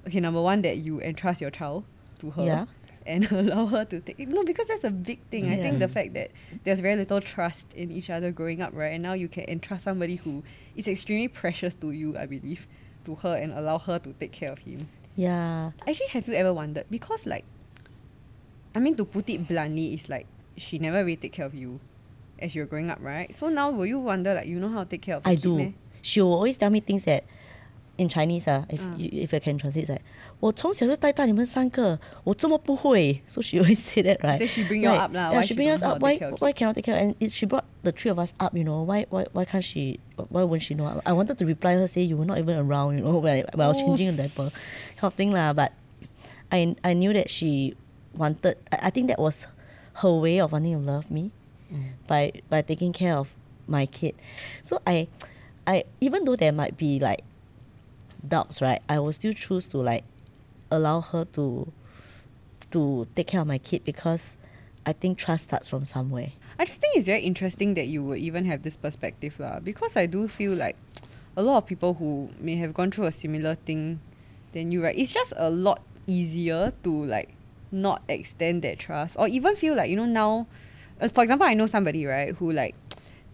[0.06, 1.84] okay, number one, that you entrust your child
[2.20, 2.44] to her.
[2.46, 2.66] Yeah.
[3.04, 5.50] And allow her to take no because that's a big thing.
[5.50, 6.30] I think the fact that
[6.62, 8.94] there's very little trust in each other growing up, right?
[8.94, 10.44] And now you can entrust somebody who
[10.76, 12.68] is extremely precious to you, I believe,
[13.06, 14.86] to her and allow her to take care of him.
[15.16, 15.72] Yeah.
[15.86, 16.86] Actually, have you ever wondered?
[16.90, 17.44] Because like,
[18.74, 21.80] I mean, to put it bluntly, it's like she never really take care of you
[22.39, 23.34] as you're growing up, right?
[23.34, 25.23] So now, will you wonder like you know how to take care of?
[25.25, 25.56] I your kid do.
[25.58, 25.71] meh?
[26.01, 27.23] She will always tell me things that
[27.97, 28.99] in Chinese ah, if Mm.
[28.99, 30.03] you, if I can translate, it's like
[30.39, 33.21] 我从小就带大你们三个，我这么不会。
[33.27, 34.38] So she always say that, right?
[34.38, 35.88] Say she bring you all up lah, Yeah, why she she bring don't us know
[35.89, 35.99] how up.
[35.99, 36.58] to Why take care of why kids?
[36.60, 36.95] cannot take care?
[36.95, 38.53] And it, she brought the three of us up.
[38.56, 39.99] You know why why why can't she?
[40.30, 41.01] Why won't she know?
[41.08, 42.99] I wanted to reply her say you were not even around.
[42.99, 43.86] You know when I, when I was Oh.
[43.97, 44.51] changing the diaper,
[45.01, 45.53] kind of thing lah.
[45.58, 45.73] But
[46.53, 47.73] I I knew that she
[48.15, 48.58] wanted.
[48.71, 49.47] I, I think that was
[50.06, 51.32] her way of wanting to love me
[51.72, 51.96] Mm.
[52.06, 53.35] by by taking care of
[53.66, 54.14] my kid.
[54.61, 55.08] So I
[55.66, 57.24] I even though there might be like
[58.26, 58.82] doubts, right?
[58.88, 60.04] I will still choose to like
[60.70, 61.72] allow her to
[62.70, 64.37] to take care of my kid because
[64.85, 66.32] I think trust starts from somewhere.
[66.58, 69.61] I just think it's very interesting that you would even have this perspective lah.
[69.61, 70.76] Because I do feel like
[71.37, 74.00] a lot of people who may have gone through a similar thing
[74.52, 74.96] than you, right?
[74.96, 77.30] It's just a lot easier to like
[77.70, 80.46] not extend that trust or even feel like you know now.
[81.02, 82.74] Uh, for example, I know somebody right who like.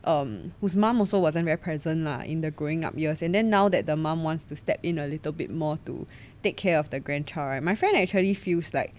[0.05, 3.51] Um, whose mom also wasn't very present lah in the growing up years, and then
[3.51, 6.07] now that the mom wants to step in a little bit more to
[6.43, 7.63] take care of the grandchild, right?
[7.63, 8.95] My friend actually feels like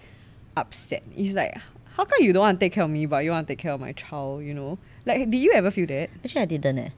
[0.56, 1.02] upset.
[1.10, 1.56] He's like,
[1.96, 3.58] how come you don't want to take care of me, but you want to take
[3.58, 4.44] care of my child?
[4.44, 6.10] You know, like, did you ever feel that?
[6.22, 6.78] Actually, I didn't.
[6.78, 6.90] Eh.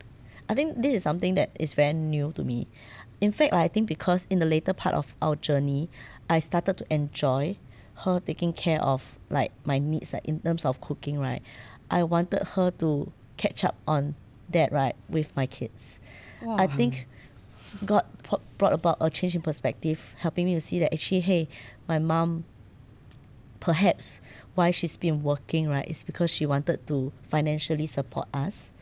[0.48, 2.66] I think this is something that is very new to me.
[3.20, 5.88] In fact, I think because in the later part of our journey,
[6.28, 7.56] I started to enjoy
[7.96, 11.18] her taking care of like my needs, like in terms of cooking.
[11.18, 11.42] Right,
[11.90, 14.14] I wanted her to catch up on
[14.50, 14.72] that.
[14.72, 16.00] Right, with my kids.
[16.44, 17.06] I think
[17.84, 18.04] God
[18.58, 21.48] brought about a change in perspective, helping me to see that actually, hey,
[21.86, 22.44] my mom,
[23.60, 24.20] perhaps
[24.56, 28.72] why she's been working, right, is because she wanted to financially support us.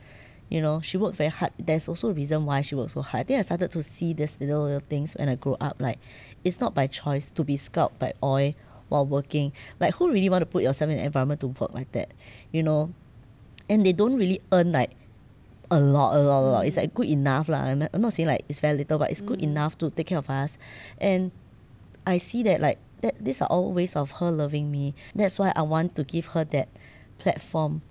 [0.49, 1.53] You know, she worked very hard.
[1.57, 3.21] There's also a reason why she worked so hard.
[3.21, 5.77] I think I started to see these little, little things when I grew up.
[5.79, 5.99] Like,
[6.43, 8.53] it's not by choice to be scalped by oil
[8.91, 9.53] while working.
[9.79, 12.11] Like, who really want to put yourself in an environment to work like that?
[12.51, 12.93] You know,
[13.69, 14.91] and they don't really earn like
[15.71, 16.65] a lot, a lot, a lot.
[16.67, 17.63] It's like good enough lah.
[17.63, 19.43] I'm, not saying like it's very little, but it's good mm.
[19.43, 20.57] enough to take care of us.
[20.99, 21.31] And
[22.05, 24.93] I see that like that these are all ways of her loving me.
[25.15, 26.67] That's why I want to give her that
[27.17, 27.81] platform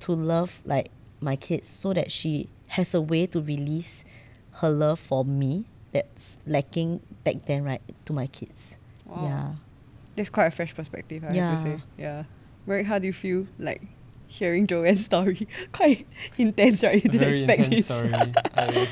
[0.00, 4.04] to love like my kids so that she has a way to release
[4.60, 8.76] her love for me that's lacking back then right to my kids.
[9.06, 9.24] Wow.
[9.24, 9.69] Yeah.
[10.20, 11.82] That's quite a fresh perspective, I have to say.
[11.96, 12.24] Yeah.
[12.66, 13.80] Right, how do you feel like
[14.26, 15.48] hearing Joanne's story?
[15.72, 16.06] quite
[16.36, 16.96] intense, right?
[17.02, 17.96] You didn't very expect intense this.
[17.96, 18.12] story.
[18.54, 18.88] I,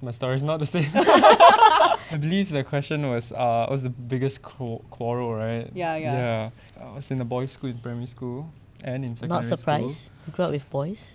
[0.00, 0.86] my story is not the same.
[0.94, 5.68] I believe the question was, uh, what's the biggest qu- quarrel, right?
[5.74, 6.14] Yeah, yeah.
[6.14, 6.50] Yeah.
[6.80, 8.48] I was in a boys' school in primary school
[8.84, 9.56] and in secondary Not school.
[9.56, 10.10] surprised.
[10.28, 11.14] You grew up with boys.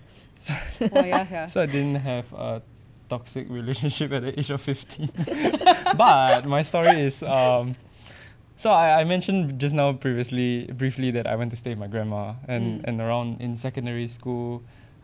[0.82, 1.48] oh, yeah, yeah.
[1.48, 2.62] So I didn't have a
[3.08, 5.10] toxic relationship at the age of 15.
[5.98, 7.76] but my story is um,
[8.58, 11.88] so I, I mentioned just now previously briefly that I went to stay with my
[11.88, 12.88] grandma and, Mm.
[12.88, 14.64] and around in secondary school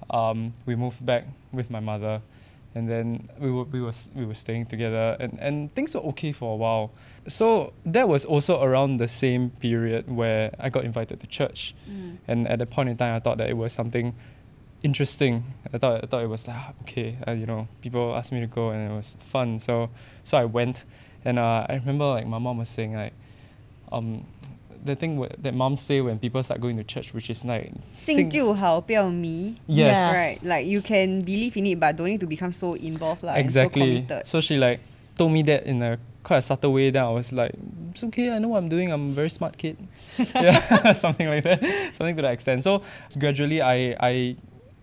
[0.10, 2.22] um, we moved back with my mother
[2.76, 6.32] and then we were we were we were staying together and, and things were okay
[6.34, 6.92] for a while.
[7.28, 11.76] So that was also around the same period where I got invited to church.
[11.88, 12.18] Mm.
[12.28, 14.16] And at that point in time I thought that it was something
[14.82, 15.44] interesting.
[15.74, 18.48] I thought I thought it was like okay, uh, you know, people asked me to
[18.48, 19.60] go and it was fun.
[19.60, 19.90] So
[20.24, 20.84] so I went
[21.24, 23.14] and uh, I remember like my mom was saying like
[23.93, 24.23] um
[24.85, 27.73] the thing wh- that moms say when people start going to church, which is like
[27.93, 29.55] 信就好，不要迷。
[29.67, 29.97] Yes.
[29.97, 30.13] Yeah.
[30.15, 33.39] Right, like you can believe in it, but don't need to become so involved, like
[33.45, 33.83] exactly.
[33.83, 34.27] And so committed.
[34.27, 34.81] So she like
[35.17, 36.91] told me that in a quite a subtle way.
[36.91, 37.53] Then I was like,
[37.91, 38.31] it's okay.
[38.31, 38.93] I know what I'm doing.
[38.93, 39.77] I'm a very smart kid.
[40.35, 41.61] yeah, something like that.
[41.93, 42.63] Something to that extent.
[42.63, 42.81] So
[43.19, 44.37] gradually, I I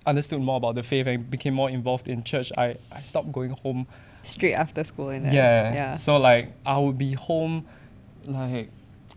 [0.06, 2.52] understood more about the faith and became more involved in church.
[2.58, 3.88] I I stopped going home.
[4.24, 5.34] Straight after school and that.
[5.34, 5.74] Yeah.
[5.74, 5.96] yeah.
[5.96, 7.64] So like I would be home,
[8.28, 8.70] like.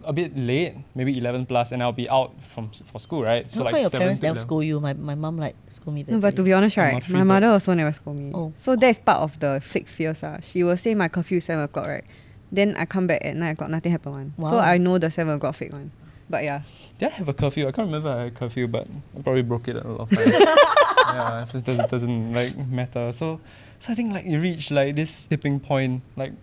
[0.05, 3.51] a bit late, maybe eleven plus, and I'll be out from for school, right?
[3.51, 4.47] So like like your seven parents to never 11.
[4.47, 4.79] scold you.
[4.79, 6.05] My, my mom like scold me.
[6.07, 6.35] No, that but day.
[6.37, 8.31] to be honest, I'm a right, free my mother also never scold me.
[8.33, 8.53] Oh.
[8.55, 10.23] So that's part of the fake fears.
[10.23, 10.39] Ah.
[10.41, 12.05] She will say my curfew is 7 o'clock, right?
[12.51, 14.33] Then I come back at 9 o'clock, nothing happen one.
[14.49, 15.91] So I know the 7 o'clock fake one.
[16.29, 16.61] But yeah.
[16.97, 17.67] Did I have a curfew?
[17.67, 18.87] I can't remember I had a curfew, but
[19.17, 20.29] I probably broke it a lot of times.
[21.13, 23.11] yeah, so it doesn't, doesn't like matter.
[23.11, 23.39] So,
[23.79, 26.01] so I think like you reach like this tipping point.
[26.15, 26.37] Like, like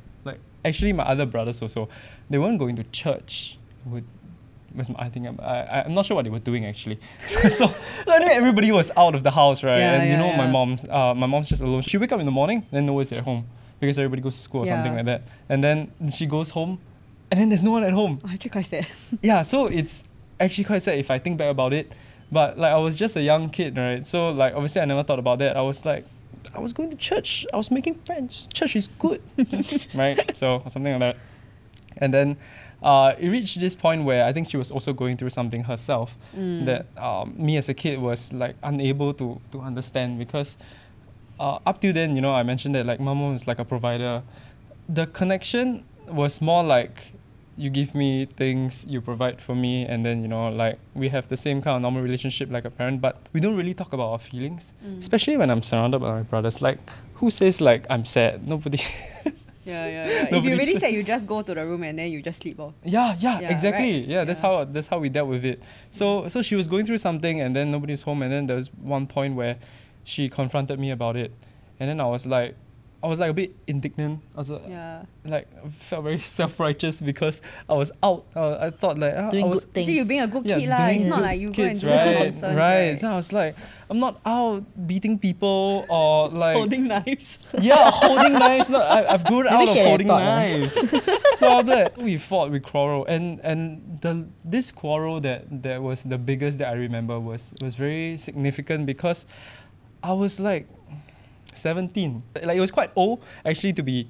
[0.64, 1.88] actually my other brothers also,
[2.29, 3.59] they weren't going to church.
[3.87, 4.05] Would
[4.75, 6.99] was I think I'm, I I'm not sure what they were doing actually.
[7.27, 9.79] so, so think everybody was out of the house, right?
[9.79, 10.51] Yeah, and you yeah, know my yeah.
[10.51, 11.83] mom's uh my mom's just alone.
[11.83, 13.46] She wake up in the morning, then no one's at home
[13.81, 15.23] because everybody goes to school or something like that.
[15.49, 16.79] And then she goes home,
[17.31, 18.87] and then there's no one at home Oh, actually quite sad.
[19.23, 20.05] yeah, so it's
[20.38, 21.92] actually quite sad if I think back about it.
[22.33, 24.07] But like I was just a young kid, right?
[24.07, 25.57] So like obviously I never thought about that.
[25.57, 26.05] I was like,
[26.55, 27.46] I was going to church.
[27.53, 28.48] I was making friends.
[28.53, 29.20] Church is good,
[29.94, 30.37] right?
[30.37, 31.16] So something like that.
[31.98, 32.37] And then
[32.83, 36.16] uh, it reached this point where I think she was also going through something herself
[36.37, 36.64] Mm.
[36.66, 40.57] that um, me as a kid was like unable to to understand because
[41.38, 44.22] uh, up till then, you know, I mentioned that like mom was like a provider.
[44.88, 47.12] The connection was more like
[47.62, 48.11] you give me
[48.42, 51.77] things, you provide for me, and then you know, like we have the same kind
[51.77, 54.99] of normal relationship like a parent, but we don't really talk about our feelings, Mm.
[55.05, 56.62] especially when I'm surrounded by my brothers.
[56.62, 56.79] Like,
[57.18, 58.46] who says like I'm sad?
[58.55, 58.81] Nobody.
[59.70, 60.37] Yeah, yeah, yeah.
[60.37, 62.40] if you really said- sad, you just go to the room and then you just
[62.42, 62.73] sleep off.
[62.83, 63.92] Yeah, yeah, Yeah, exactly.
[64.01, 64.09] right?
[64.09, 64.46] Yeah, that's Yeah.
[64.59, 65.62] how that's how we dealt with it.
[65.90, 68.68] So so she was going through something and then nobody's home and then there was
[68.83, 69.57] one point where
[70.03, 71.31] she confronted me about it.
[71.79, 72.57] And then I was like
[73.03, 74.21] I was like a bit indignant.
[74.35, 75.05] I was uh, Yeah.
[75.25, 78.27] like felt very self-righteous because I was out.
[78.37, 79.89] Uh, I thought like uh, I Doing was good things.
[79.89, 80.87] Actually, you being a good yeah, kid, lah.
[80.93, 82.89] It's not like you go kids, and do some right, nonsense, right.
[82.91, 83.01] right?
[83.01, 83.57] So I was like,
[83.89, 87.39] I'm not out beating people or like Holding knives.
[87.59, 88.69] yeah, holding knives.
[88.69, 90.75] Not, I, I've grown Maybe out of she had a holding thought, knives.
[91.41, 96.05] so after that, we fought, we quarreled, and and the this quarrel that that was
[96.05, 99.25] the biggest that I remember was was very significant because
[100.05, 100.69] I was like
[101.54, 102.22] seventeen.
[102.44, 104.08] Like it was quite old actually to be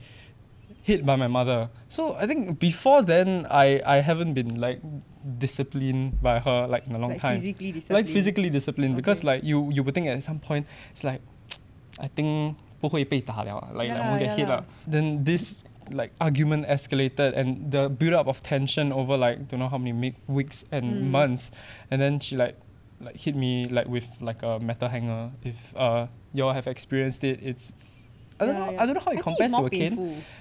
[0.83, 1.69] hit by my mother.
[1.89, 4.81] So I think before then, I I haven't been like
[5.39, 7.97] disciplined by her like in a long like time physically disciplined.
[7.97, 9.27] like physically disciplined because Okay.
[9.35, 11.21] like you you would think at some point it's like
[11.99, 14.63] I think 不会被打了 like, Yeah like won't lah, get hit yeah lah.
[14.85, 19.69] then this like argument escalated and the build up of tension over like don't know
[19.69, 21.09] how many mi- weeks and Mm.
[21.09, 21.49] months
[21.89, 22.55] and then she like
[23.00, 27.40] like hit me like with like a metal hanger if uh y'all have experienced it
[27.42, 27.72] it's
[28.40, 28.82] I don't Yeah, know yeah.
[28.82, 29.96] I don't know how it think compares to more a cane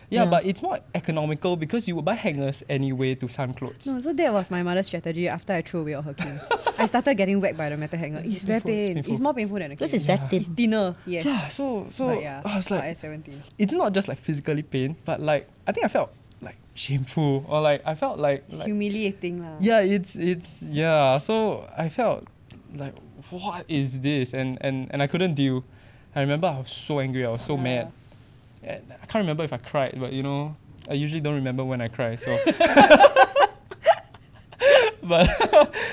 [0.10, 0.26] yeah, Yeah.
[0.30, 4.14] but it's more economical because you would buy hangers anyway to sun clothes No, so
[4.14, 6.40] that was my mother's strategy after I threw away all her canes.
[6.80, 8.20] I started getting whacked by the metal hanger.
[8.24, 8.98] It's, It's very painful, it's pain.
[9.00, 9.24] It's, painful.
[9.24, 9.76] more painful than a cane.
[9.84, 10.16] Because it's Yeah.
[10.16, 10.56] very It's thin.
[10.56, 11.26] thinner, yes.
[11.26, 13.42] yeah so so but yeah, I was not like at 17.
[13.58, 17.60] it's not just like physically pain, but like I think I felt like shameful or
[17.60, 19.58] like I felt like, It's like humiliating lah.
[19.60, 21.18] yeah, it's it's yeah.
[21.20, 22.28] So I felt
[22.76, 22.94] like
[23.30, 24.34] what is this?
[24.34, 25.64] And and and I couldn't deal.
[26.16, 27.26] I remember I was so angry.
[27.26, 27.62] I was so Yeah.
[27.64, 27.92] mad.
[28.64, 30.56] And I can't remember if I cried, but you know,
[30.90, 32.16] I usually don't remember when I cry.
[32.16, 32.38] So,
[35.04, 35.30] but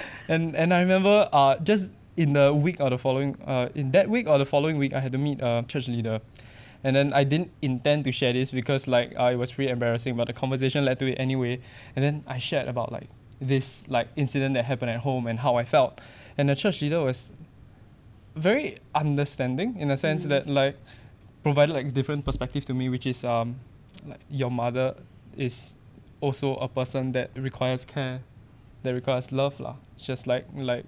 [0.29, 4.09] and and I remember uh just in the week or the following uh in that
[4.09, 6.21] week or the following week I had to meet a church leader.
[6.85, 10.15] And then I didn't intend to share this because like uh, it was pretty embarrassing,
[10.17, 11.59] but the conversation led to it anyway.
[11.97, 13.09] And then I shared about like
[13.41, 16.01] this like incident that happened at home and how I felt.
[16.39, 17.33] And the church leader was
[18.35, 20.29] very understanding in a sense Mm.
[20.29, 20.77] that like
[21.43, 23.57] provided like different perspective to me, which is um
[24.07, 24.95] like your mother
[25.37, 25.75] is
[26.21, 28.21] also a person that requires care,
[28.83, 29.77] that requires love lah.
[29.97, 30.85] Just like like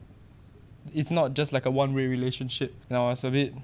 [0.95, 2.75] it's not just like a one way relationship.
[2.89, 3.55] And I was a bit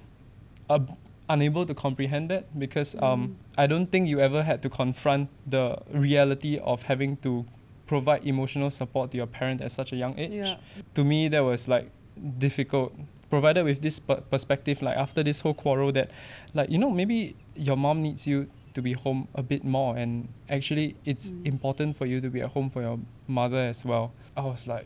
[0.69, 0.81] a,
[1.29, 5.77] unable to comprehend that because um, I don't think you ever had to confront the
[5.91, 7.45] reality of having to
[7.87, 10.31] provide emotional support to your parent at such a young age.
[10.31, 10.55] Yeah.
[10.95, 11.89] To me, that was like
[12.37, 12.93] difficult.
[13.29, 16.11] Provided with this per- perspective, like after this whole quarrel, that
[16.53, 20.27] like you know maybe your mom needs you to be home a bit more, and
[20.49, 21.45] actually it's Mm.
[21.47, 24.11] important for you to be at home for your mother as well.
[24.37, 24.85] I was like,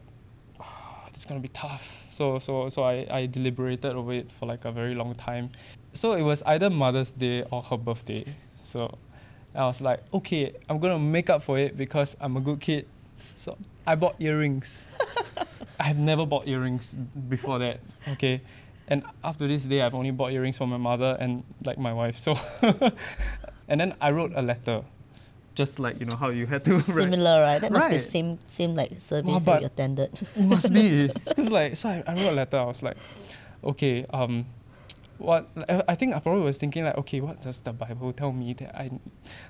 [0.59, 2.07] ah, this is gonna be tough.
[2.11, 5.49] So so so I, I deliberated over it for like a very long time.
[5.93, 8.23] So it was either Mother's Day or her birthday.
[8.61, 8.97] So
[9.55, 12.85] I was like, okay, I'm gonna make up for it because I'm a good kid.
[13.35, 14.87] So I bought earrings.
[15.79, 17.79] I have never bought earrings before that.
[18.07, 18.41] Okay.
[18.87, 22.17] And after this day I've only bought earrings for my mother and like my wife.
[22.17, 22.33] So
[23.67, 24.83] and then I wrote a letter.
[25.55, 27.59] Just like, you know, how you had to write Similar, right?
[27.59, 28.01] That must be Right.
[28.01, 30.11] same same like service Wow, that you attended.
[30.37, 32.95] must be because like so I, I wrote a letter I was like
[33.63, 34.45] okay um
[35.19, 38.31] what I I think I probably was thinking like okay what does the Bible tell
[38.31, 38.91] me that I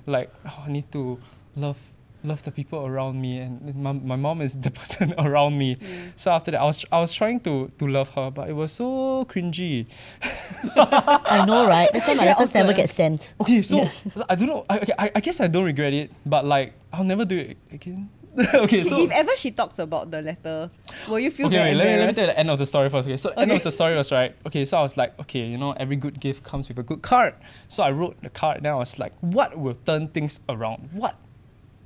[0.06, 1.20] like oh, I need to
[1.56, 5.76] love love the people around me and my, my mom is the person around me
[6.16, 8.72] so after that I was I was trying to to love her but it was
[8.74, 9.88] so cringy
[10.76, 11.90] I know, right?
[11.94, 13.34] That's why my Yeah, letters never get sent.
[13.42, 13.88] okay so
[14.30, 17.04] I don't know I, okay, I, I guess I don't regret it but like I'll
[17.04, 18.10] never do it again
[18.54, 20.70] okay so if ever she talks about the letter,
[21.10, 22.66] will you feel okay, wait, let me, let me tell you the end of the
[22.66, 23.06] story first.
[23.08, 23.58] Okay, so the end Okay.
[23.58, 24.34] of the story was right.
[24.46, 27.02] Okay, so I was like, okay, you know, every good gift comes with a good
[27.02, 27.34] card.
[27.68, 28.62] So I wrote the card.
[28.64, 30.90] Then I was like, what will turn things around?
[30.94, 31.18] What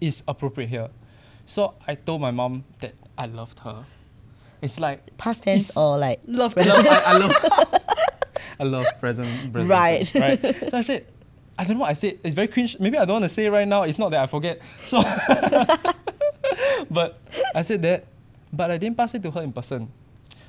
[0.04, 0.90] is appropriate here?
[1.46, 3.86] So I told my mom that I loved her.
[4.62, 7.82] It's like Past tense It's- or like Love I love, I, I love,
[8.60, 10.06] I love present, present Right.
[10.08, 10.70] tense, right.
[10.72, 11.06] So I said,
[11.60, 12.20] I don't know what I said.
[12.24, 12.80] It's very cringe.
[12.80, 13.84] Maybe I don't want to say it right now.
[13.84, 14.62] It's not that I forget.
[14.88, 15.02] So,
[16.90, 17.20] but
[17.56, 18.06] I said that,
[18.52, 19.92] but I didn't pass it to her in person.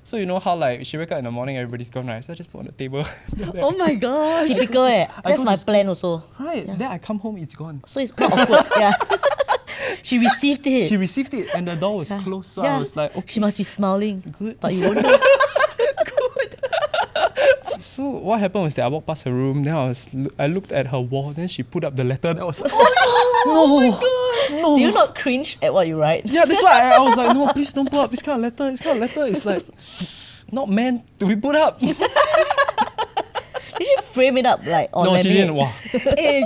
[0.02, 2.22] So you know how like she wake up in the morning, everybody's gone right.
[2.24, 3.04] So I just put on the table.
[3.56, 4.48] Oh my gosh.
[4.54, 5.06] typical eh.
[5.24, 6.22] That's my to plan also.
[6.38, 6.66] right.
[6.66, 7.82] Then I come home, it's gone.
[7.86, 8.66] So it's not awkward.
[8.76, 8.92] yeah.
[10.02, 10.88] she received it.
[10.88, 12.22] She received it and the door was Yeah.
[12.22, 12.50] closed.
[12.50, 12.76] So Yeah.
[12.76, 13.26] I was like, okay.
[13.28, 14.22] She must be smiling.
[14.38, 14.58] Good.
[14.60, 15.18] But you won't know.
[16.04, 17.80] Good.
[17.80, 19.62] So what happened was that I walked past her room.
[19.62, 21.30] Then I was I looked at her wall.
[21.32, 22.32] Then she put up the letter.
[22.32, 24.76] Then I was like, oh, oh my god.
[24.76, 26.26] Do you not cringe at what you write?
[26.26, 28.42] Yeah, that's why I, I was like, no, please don't put up this kind of
[28.42, 28.70] letter.
[28.70, 29.64] This kind of letter is like
[30.52, 31.80] not meant to be put up.
[34.14, 35.54] Did she frame it up like on no, she didn't.
[35.54, 35.72] Wow.
[36.16, 36.44] Eh,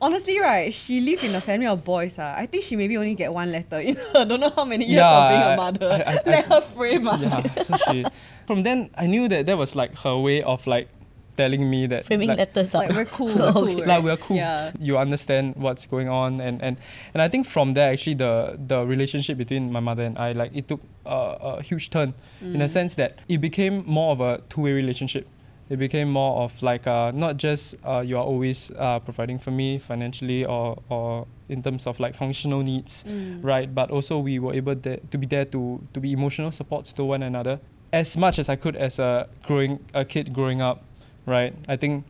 [0.00, 2.18] honestly, right, she live in a family of boys.
[2.18, 2.34] Uh.
[2.36, 3.80] I think she maybe only get one letter.
[3.80, 5.90] You know, I don't know how many years Yeah, of being a mother.
[5.92, 7.18] I- I- Let her frame uh.
[7.20, 7.54] yeah.
[7.62, 8.04] So she.
[8.46, 10.88] From then, I knew that that was like her way of like
[11.36, 12.86] telling me that Framing like, letters up.
[12.88, 13.26] Like we're cool.
[13.28, 13.86] We're cool right?
[13.86, 14.36] like we're cool.
[14.36, 14.72] Yeah.
[14.78, 16.76] You understand what's going on, and and
[17.12, 20.52] and I think from there actually the the relationship between my mother and I like
[20.54, 24.40] it took a, a huge turn in a sense that it became more of a
[24.48, 25.26] two way relationship.
[25.68, 29.50] It became more of like uh, not just uh, you are always uh, providing for
[29.50, 33.42] me financially or or in terms of like functional needs, Mm.
[33.44, 33.74] right?
[33.74, 37.04] But also we were able to, to be there to to be emotional supports to
[37.04, 37.58] one another
[37.92, 40.82] as much as I could as a growing a kid growing up,
[41.26, 41.52] right?
[41.68, 42.04] I think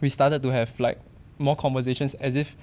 [0.00, 0.98] we started to have like
[1.38, 2.56] more conversations as if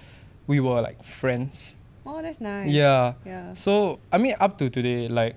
[0.48, 1.76] we were like friends.
[2.06, 2.70] Oh, that's nice.
[2.70, 3.14] Yeah.
[3.26, 3.54] Yeah.
[3.54, 5.36] So I mean, up to today, like,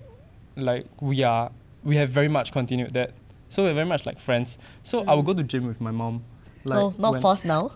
[0.57, 1.51] like we are,
[1.85, 3.13] we have very much continued that.
[3.55, 4.59] So we're very much like friends.
[4.83, 5.27] So I will Mm.
[5.27, 6.25] go to gym with my mom.
[6.65, 7.71] Like no, not when- forced now.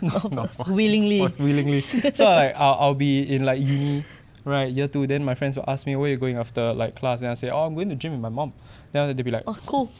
[0.00, 0.70] no, not forced.
[0.70, 1.18] Willingly.
[1.18, 1.80] Forced, willingly.
[2.14, 4.04] so like I'll, I'll be in like uni,
[4.44, 5.06] right, year two.
[5.08, 7.50] Then my friends will ask me where you going after like class, and I say,
[7.50, 8.52] oh, I'm going to gym with my mom.
[8.92, 9.90] Then they'll be like, Oh, cool.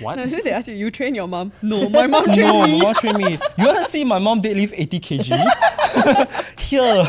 [0.00, 0.14] what?
[0.16, 1.52] No, they ask you, you train your mom?
[1.60, 2.78] No, my mom trained no, me.
[2.78, 3.32] my mom trained me.
[3.58, 5.28] You want to see my mom deadlift 80 kg?
[6.58, 7.04] Here.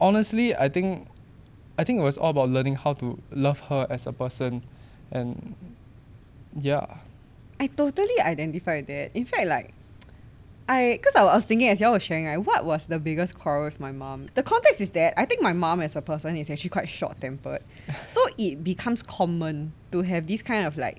[0.00, 1.08] Honestly, I think,
[1.78, 4.62] I think it was all about learning how to love her as a person,
[5.12, 5.54] and
[6.58, 6.86] yeah.
[7.60, 9.10] I totally identify with that.
[9.14, 9.72] In fact, like,
[10.68, 13.64] I, because I was thinking as y'all were sharing, right, what was the biggest quarrel
[13.64, 14.28] with my mom?
[14.34, 17.20] The context is that I think my mom as a person is actually quite short
[17.20, 17.62] tempered.
[18.04, 20.98] so it becomes common to have this kind of like,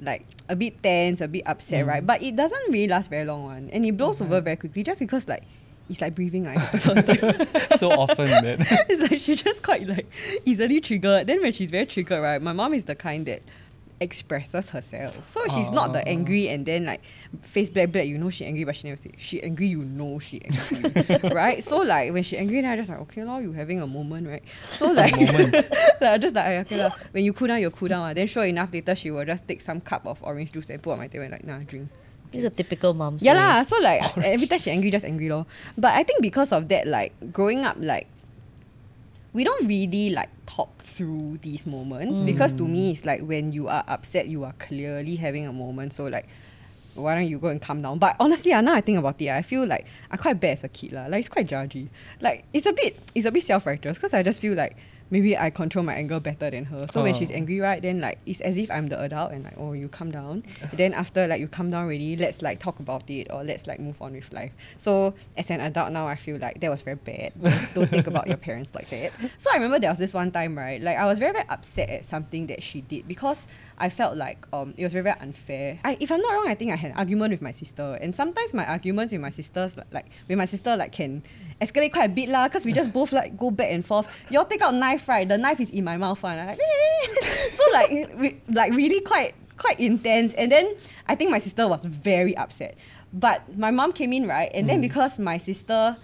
[0.00, 1.88] like a bit tense, a bit upset, Mm.
[1.88, 2.06] right?
[2.06, 3.70] But it doesn't really last very long one.
[3.72, 4.28] And it blows Okay.
[4.28, 5.44] over very quickly just because like,
[5.90, 7.76] it's like breathing like a lot of time.
[7.78, 8.86] so often that.
[8.88, 10.06] it's like she just quite like
[10.44, 11.26] easily triggered.
[11.26, 13.42] Then when she's very triggered, right, my mom is the kind that
[14.00, 15.28] expresses herself.
[15.30, 16.10] So she's not the Ah.
[16.10, 17.00] angry and then like
[17.42, 20.18] face black black, you know she angry but she never say she angry, you know
[20.18, 21.30] she angry.
[21.32, 21.62] right?
[21.62, 24.26] So like when she angry then I just like, okay lor, you having a moment,
[24.26, 24.42] right?
[24.72, 25.16] So like,
[26.00, 26.90] like just like "Ah, okay lah.
[27.12, 28.02] When you cool down, you cool down.
[28.10, 30.82] ah." Then sure enough later she will just take some cup of orange juice and
[30.82, 31.88] put on my table and like nah drink.
[32.34, 33.18] Is a typical mom.
[33.20, 33.62] Yeah lah.
[33.62, 35.46] So like every time she angry, just angry lor.
[35.78, 38.06] But I think because of that, like growing up, like
[39.32, 43.68] we don't really like talk through these moments because to me it's like when you
[43.68, 45.92] are upset, you are clearly having a moment.
[45.92, 46.26] So like
[46.94, 47.98] why don't you go and calm down?
[47.98, 50.64] But honestly, ah, now I think about it, I feel like I quite bad as
[50.64, 51.06] a kid lah.
[51.06, 51.88] Like it's quite judgy.
[52.20, 54.76] Like it's a bit, it's a bit self righteous because I just feel like
[55.10, 56.82] maybe I control my anger better than her.
[56.90, 57.18] So when Oh.
[57.18, 59.88] she's angry, right, then like it's as if I'm the adult and like, oh, you
[59.88, 60.42] calm down.
[60.72, 63.80] then after like you calm down already, let's like talk about it or let's like
[63.80, 64.52] move on with life.
[64.76, 67.32] So as an adult now, I feel like that was very bad.
[67.74, 69.12] Don't- think about your parents like that.
[69.38, 70.80] So I remember there was this one time, right?
[70.80, 73.46] Like I was very very upset at something that she did because
[73.78, 75.78] I felt like um it was very very unfair.
[75.84, 78.14] I, if I'm not wrong, I think I had an argument with my sister, and
[78.14, 81.22] sometimes my arguments with my sisters like, like with my sister like can
[81.60, 84.06] escalate quite a bit lah because we just both like go back and forth.
[84.30, 85.26] Y'all take out knife, right?
[85.26, 86.58] The knife is in my mouth, I'm like,
[87.52, 90.34] so like like really quite quite intense.
[90.34, 90.74] And then
[91.08, 92.76] I think my sister was very upset,
[93.12, 95.96] but my mom came in right, and then because my sister.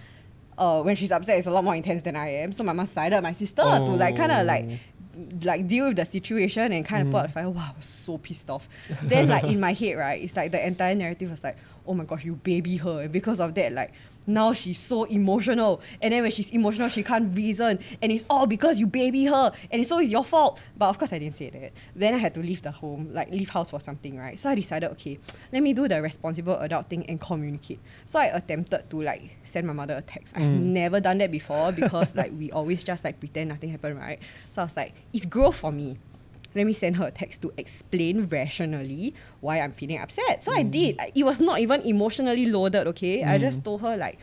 [0.59, 2.53] Uh, when she's upset, it's a lot more intense than I am.
[2.53, 4.79] So my mom sided my sister to like kind of like
[5.45, 7.49] like deal with the situation and kind of put out the fire.
[7.51, 8.69] Wow, I was so pissed off.
[9.03, 11.57] then like in my head, right, it's like the entire narrative was like,
[11.87, 13.03] oh my gosh, you baby her.
[13.03, 13.93] And because of that, like
[14.27, 15.81] now she's so emotional.
[16.01, 17.79] And then when she's emotional, she can't reason.
[18.01, 19.53] And it's all because you baby her.
[19.71, 20.61] And it's always your fault.
[20.77, 21.73] But of course I didn't say that.
[21.95, 24.39] Then I had to leave the home, like leave house for something, right?
[24.39, 25.19] So I decided, okay,
[25.53, 27.81] let me do the responsible adult thing and communicate.
[28.07, 30.35] So I attempted to like send my mother a text.
[30.37, 30.61] I've mm.
[30.61, 34.21] never done that before because like we always just like pretend nothing happened, right?
[34.51, 35.99] So I was like, it's growth for me
[36.55, 40.43] let me send her a text to explain rationally why I'm feeling upset.
[40.43, 40.71] So I mm.
[40.71, 41.01] did.
[41.15, 43.25] It was not even emotionally loaded, okay?
[43.25, 43.41] I mm.
[43.41, 44.19] just told her like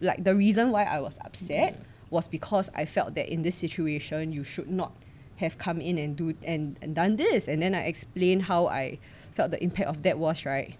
[0.00, 1.84] like the reason why I was upset mm.
[2.08, 4.92] was because I felt that in this situation you should not
[5.36, 7.48] have come in and do and, and done this.
[7.48, 8.98] And then I explained how I
[9.32, 10.76] felt the impact of that was, right?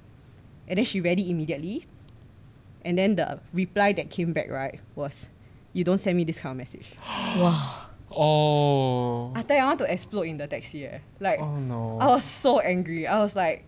[0.68, 1.86] And then she read it immediately.
[2.84, 5.28] And then the reply that came back, right, was
[5.72, 6.92] you don't send me this kind of message.
[7.36, 7.89] Wow.
[8.10, 9.32] Oh.
[9.34, 10.86] I tell you, I want to explode in the taxi.
[10.86, 10.98] Eh.
[11.20, 11.98] Like Oh no.
[12.00, 13.06] I was so angry.
[13.06, 13.64] I was like,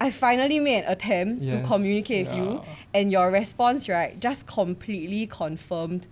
[0.00, 2.62] I finally made an attempt to Yes, communicate with you,
[2.94, 6.08] and your response, right, just completely confirmed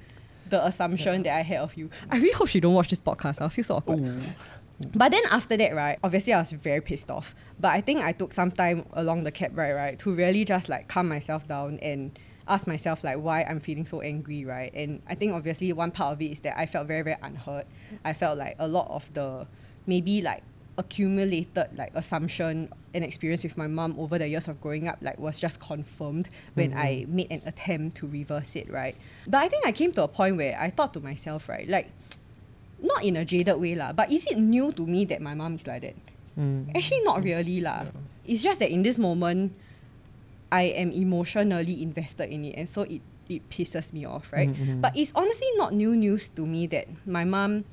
[0.51, 1.89] the assumption that I had of you.
[2.11, 3.41] I really hope she don't watch this podcast.
[3.41, 4.01] I'll feel so awkward.
[4.01, 4.21] Ooh.
[4.95, 7.35] But then after that, right, obviously I was very pissed off.
[7.59, 10.69] But I think I took some time along the cab ride, right, to really just
[10.69, 12.17] like calm myself down and
[12.49, 14.73] ask myself like why I'm feeling so angry, right?
[14.75, 17.67] And I think obviously one part of it is that I felt very, very unheard.
[18.05, 19.47] I felt like a lot of the
[19.87, 20.43] maybe like
[20.79, 25.19] accumulated like assumption and experience with my mom over the years of growing up like
[25.19, 28.97] was just confirmed when I made an attempt to reverse it, right?
[29.27, 31.91] But I think I came to a point where I thought to myself, right, like
[32.81, 35.57] not in a jaded way lah, but is it new to me that my mom
[35.57, 35.97] is like that?
[36.39, 36.75] Mm.
[36.77, 37.87] Actually, not really lah.
[38.25, 39.53] It's just that in this moment,
[40.51, 44.49] I am emotionally invested in it, and so it it pisses me off, right?
[44.49, 44.81] Mhm, mhm.
[44.81, 47.65] But it's honestly not new news to me that my mom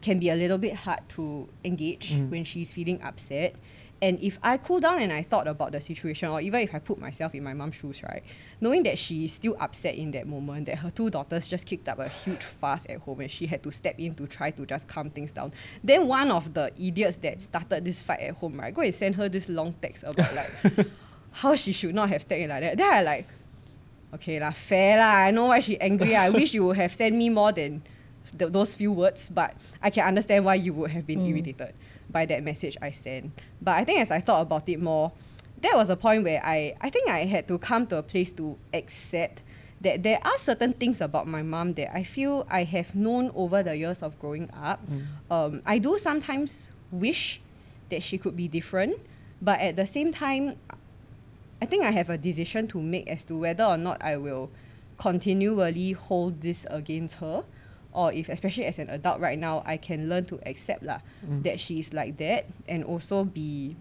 [0.00, 2.30] can be a little bit hard to engage Mm.
[2.30, 3.56] when she's feeling upset.
[4.00, 6.78] And if I cool down and I thought about the situation, or even if I
[6.78, 8.22] put myself in my mom's shoes, right,
[8.60, 11.86] knowing that she is still upset in that moment, that her two daughters just kicked
[11.88, 14.64] up a huge fuss at home and she had to step in to try to
[14.64, 15.52] just calm things down.
[15.84, 19.16] Then one of the idiots that started this fight at home, right, go and send
[19.16, 20.86] her this long text about like
[21.32, 22.76] how she should not have stepped in like that.
[22.76, 23.26] Then I like,
[24.14, 25.26] okay lah, fair lah.
[25.26, 26.16] I know why she angry.
[26.16, 27.82] I wish you would have sent me more than
[28.38, 31.74] th- those few words, but I can understand why you would have been irritated
[32.10, 33.30] by that message I sent.
[33.62, 35.12] But I think as I thought about it more,
[35.62, 38.32] that was a point where I, I think I had to come to a place
[38.32, 39.42] to accept
[39.80, 43.62] that there are certain things about my mom that I feel I have known over
[43.62, 44.80] the years of growing up.
[45.30, 47.40] Um, I do sometimes wish
[47.88, 48.98] that she could be different,
[49.40, 50.56] but at the same time,
[51.60, 54.50] I think I have a decision to make as to whether or not I will
[54.98, 57.44] continually hold this against her
[57.92, 61.42] or if especially as an adult right now I can learn to accept lah mm.
[61.42, 63.76] that she is like that and also be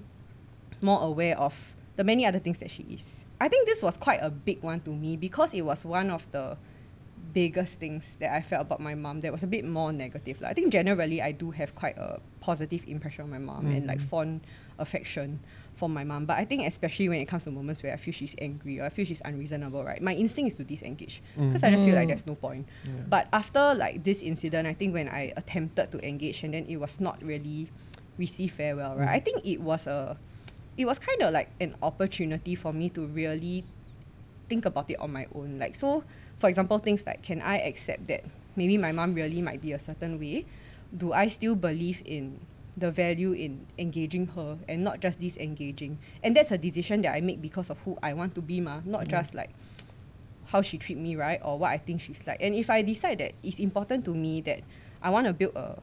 [0.81, 3.25] more aware of the many other things that she is.
[3.41, 6.31] I think this was quite a big one to me because it was one of
[6.31, 6.57] the
[7.33, 10.41] biggest things that I felt about my mom that was a bit more negative.
[10.41, 13.85] Like, I think generally I do have quite a positive impression of my mom and
[13.87, 14.09] like mm.
[14.09, 14.41] fond
[14.77, 15.39] affection
[15.75, 16.25] for my mom.
[16.25, 18.85] But I think especially when it comes to moments where I feel she's angry or
[18.85, 20.01] I feel she's unreasonable, right?
[20.01, 21.49] My instinct is to disengage mm.
[21.49, 22.41] because I just feel like there's no mm.
[22.41, 22.67] point.
[23.07, 26.77] But after like this incident, I think when I attempted to engage and then it
[26.77, 27.69] was not really
[28.17, 29.09] received very well, right?
[29.09, 30.17] I think it was a
[30.77, 33.65] it was kind of like an opportunity for me to really
[34.47, 35.59] think about it on my own.
[35.59, 36.03] Like so,
[36.39, 38.23] for example, things like can I accept that
[38.55, 40.45] maybe my mom really might be a certain way?
[40.95, 42.39] Do I still believe in
[42.77, 45.99] the value in engaging her and not just disengaging?
[46.23, 48.79] And that's a decision that I make because of who I want to be, ma.
[48.85, 49.11] Not mm-hmm.
[49.11, 49.51] just like
[50.45, 51.39] how she treat me, right?
[51.43, 52.41] Or what I think she's like.
[52.41, 54.61] And if I decide that it's important to me that
[55.01, 55.77] I want to build a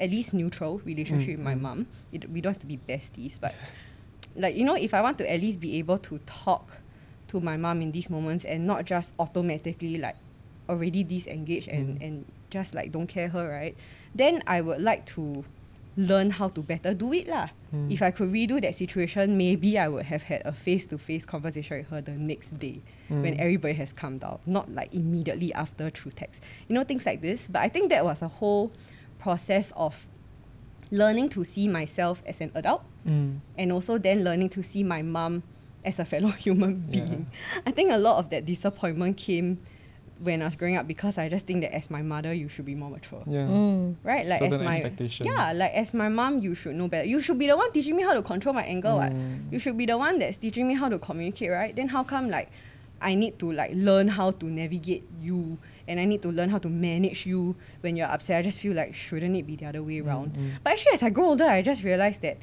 [0.00, 1.62] at least neutral relationship with my mm-hmm.
[1.62, 3.54] mom, it, we don't have to be besties, but
[4.36, 6.78] like you know, if I want to at least be able to talk
[7.28, 10.16] to my mom in these moments and not just automatically like
[10.68, 12.04] already disengage and, Mm.
[12.06, 13.76] and just like don't care her, right?
[14.14, 15.44] Then I would like to
[15.96, 17.48] learn how to better do it lah.
[17.74, 17.90] Mm.
[17.90, 21.24] If I could redo that situation, maybe I would have had a face to face
[21.24, 23.38] conversation with her the next day when Mm.
[23.40, 26.42] everybody has calmed down, not like immediately after through text.
[26.68, 27.48] You know, things like this.
[27.50, 28.70] But I think that was a whole
[29.18, 30.06] process of
[30.90, 33.40] learning to see myself as an adult Mm.
[33.58, 35.42] and also then learning to see my mom
[35.88, 37.04] as a fellow human Yeah.
[37.04, 37.26] being.
[37.66, 39.58] I think a lot of that disappointment came
[40.20, 42.64] when I was growing up because I just think that as my mother, you should
[42.64, 43.22] be more mature.
[43.26, 43.46] Yeah.
[43.46, 43.96] Mm.
[44.02, 44.26] Right?
[44.26, 45.26] Like as my expectation.
[45.26, 47.06] Yeah, like as my mom, you should know better.
[47.06, 48.94] You should be the one teaching me how to control my anger.
[48.94, 49.12] what?
[49.12, 49.52] Mm.
[49.52, 51.74] You should be the one that's teaching me how to communicate, right?
[51.74, 52.50] Then how come like
[53.00, 56.58] I need to like learn how to navigate you and I need to learn how
[56.58, 58.38] to manage you when you're upset.
[58.38, 60.32] I just feel like shouldn't it be the other way around?
[60.34, 60.50] mm.
[60.64, 62.38] But actually as I grow older, I just realized that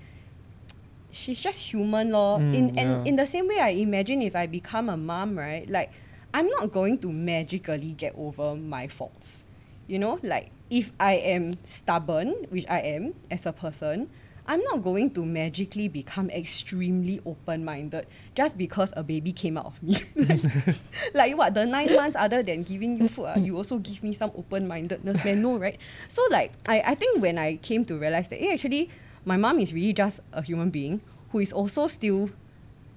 [1.16, 2.40] she's just human lor.
[2.40, 5.68] Mm, in and in the same way I imagine if I become a mom, right?
[5.70, 5.92] Like
[6.34, 9.46] I'm not going to magically get over my faults.
[9.88, 14.10] You know, like if I am stubborn, which I am as a person,
[14.48, 18.06] I'm not going to magically become extremely open-minded
[18.36, 19.98] just because a baby came out of me.
[20.16, 20.42] like,
[21.14, 24.14] like what the nine months other than giving you food, ah, you also give me
[24.14, 25.42] some open-mindedness, man.
[25.42, 25.80] No, right?
[26.08, 28.90] So like I, I think when I came to realize that, hey, actually,
[29.26, 31.02] my mom is really just a human being
[31.32, 32.30] who is also still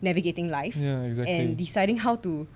[0.00, 1.34] navigating life Yeah, exactly.
[1.34, 2.46] and deciding how to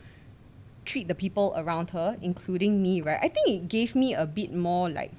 [0.85, 3.19] treat the people around her, including me, right?
[3.23, 5.13] I think it gave me a bit more like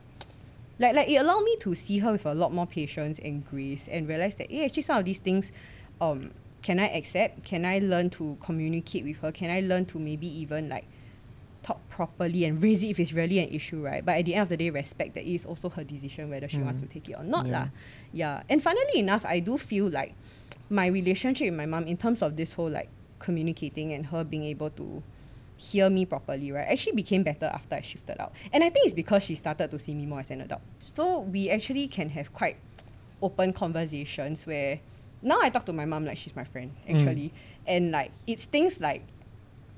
[0.79, 3.87] like like it allowed me to see her with a lot more patience and grace
[3.87, 5.51] and realize that hey, actually some of these things
[6.01, 6.31] um
[6.61, 7.43] can I accept?
[7.43, 9.33] Can I learn to communicate with her?
[9.33, 10.85] Can I learn to maybe even like
[11.63, 14.05] talk properly and raise it if it's really an issue, right?
[14.05, 16.47] But at the end of the day, respect that it is also her decision whether
[16.49, 16.91] she wants to Mm.
[16.91, 17.47] take it or not.
[17.47, 17.67] Yeah.
[18.11, 18.43] Yeah.
[18.49, 20.13] And funnily enough, I do feel like
[20.69, 22.89] my relationship with my mom in terms of this whole like
[23.19, 25.01] communicating and her being able to
[25.57, 28.33] hear me properly, right, actually became better after I shifted out.
[28.51, 30.61] And I think it's because she started to see me more as an adult.
[30.79, 32.57] So we actually can have quite
[33.21, 34.79] open conversations where
[35.21, 37.31] now I talk to my mom like she's my friend, actually.
[37.65, 39.03] And like it's things like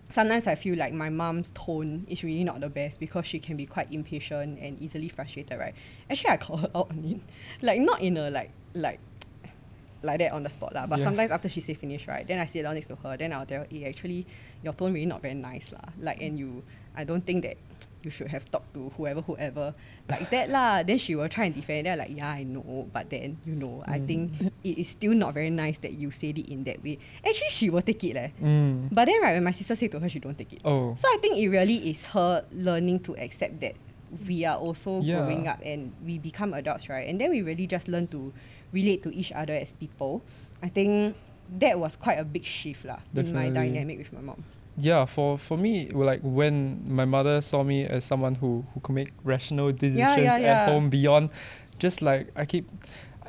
[0.09, 3.57] sometimes I feel like my mom's tone is really not the best because she can
[3.57, 5.73] be quite impatient and easily frustrated, right?
[6.09, 7.19] Actually, I call her out on it,
[7.65, 8.99] like not in a like like
[10.03, 10.85] like that on the spot lah.
[10.85, 11.05] But Yeah.
[11.05, 13.45] sometimes after she say finish, right, then I sit down next to her, then I'll
[13.45, 14.27] tell her, hey, actually,
[14.63, 15.79] your tone really not very nice lah.
[15.99, 16.61] Like, and you,
[16.95, 17.57] I don't think that
[18.05, 19.73] you should have talked to whoever, whoever
[20.07, 20.83] like that lah.
[20.85, 21.89] Then she will try and defend.
[21.89, 25.17] Then I'm like, yeah, I know, but then you know, I think it is still
[25.17, 26.99] not very nice that you said it in that way.
[27.25, 28.29] Actually, she will take it leh.
[28.39, 28.93] Mm.
[28.93, 30.61] But then right, when my sister said to her, she don't take it.
[30.63, 30.93] Oh.
[30.95, 33.73] So I think it really is her learning to accept that
[34.29, 35.25] we are also Yeah.
[35.25, 37.09] growing up and we become adults, right?
[37.09, 38.31] And then we really just learn to
[38.71, 40.21] relate to each other as people.
[40.61, 41.17] I think
[41.59, 44.45] that was quite a big shift lah in my dynamic with my mom.
[44.77, 48.93] Yeah, for for me, like when my mother saw me as someone who who could
[48.95, 50.61] make rational decisions yeah, yeah.
[50.63, 51.29] at home beyond
[51.79, 52.69] just like I keep.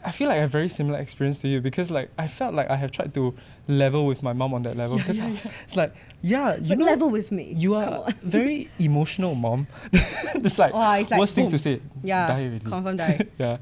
[0.04, 2.70] I feel like I have very similar experience to you because like I felt like
[2.70, 3.34] I have tried to
[3.66, 5.92] level with my mom on that level because it's like
[6.22, 7.52] yeah you But know level with me.
[7.56, 12.28] you are very emotional mom it's like, Wow, it's like worst things to say Yeah,
[12.28, 13.26] die already confirm die.
[13.38, 13.56] yeah.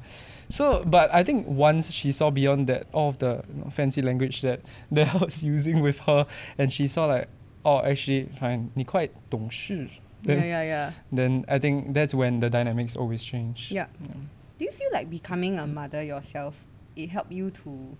[0.50, 4.02] So, but I think once she saw beyond that, all of the you know, fancy
[4.02, 4.60] language that,
[4.92, 6.26] that I was using with her,
[6.58, 7.28] and she saw like,
[7.64, 10.92] oh, actually, fine, ni quite Then, yeah, yeah, yeah.
[11.12, 13.70] Then I think that's when the dynamics always change.
[13.70, 13.86] Yeah.
[14.00, 14.14] yeah.
[14.58, 16.56] Do you feel like becoming a mother yourself,
[16.96, 17.96] it helped you to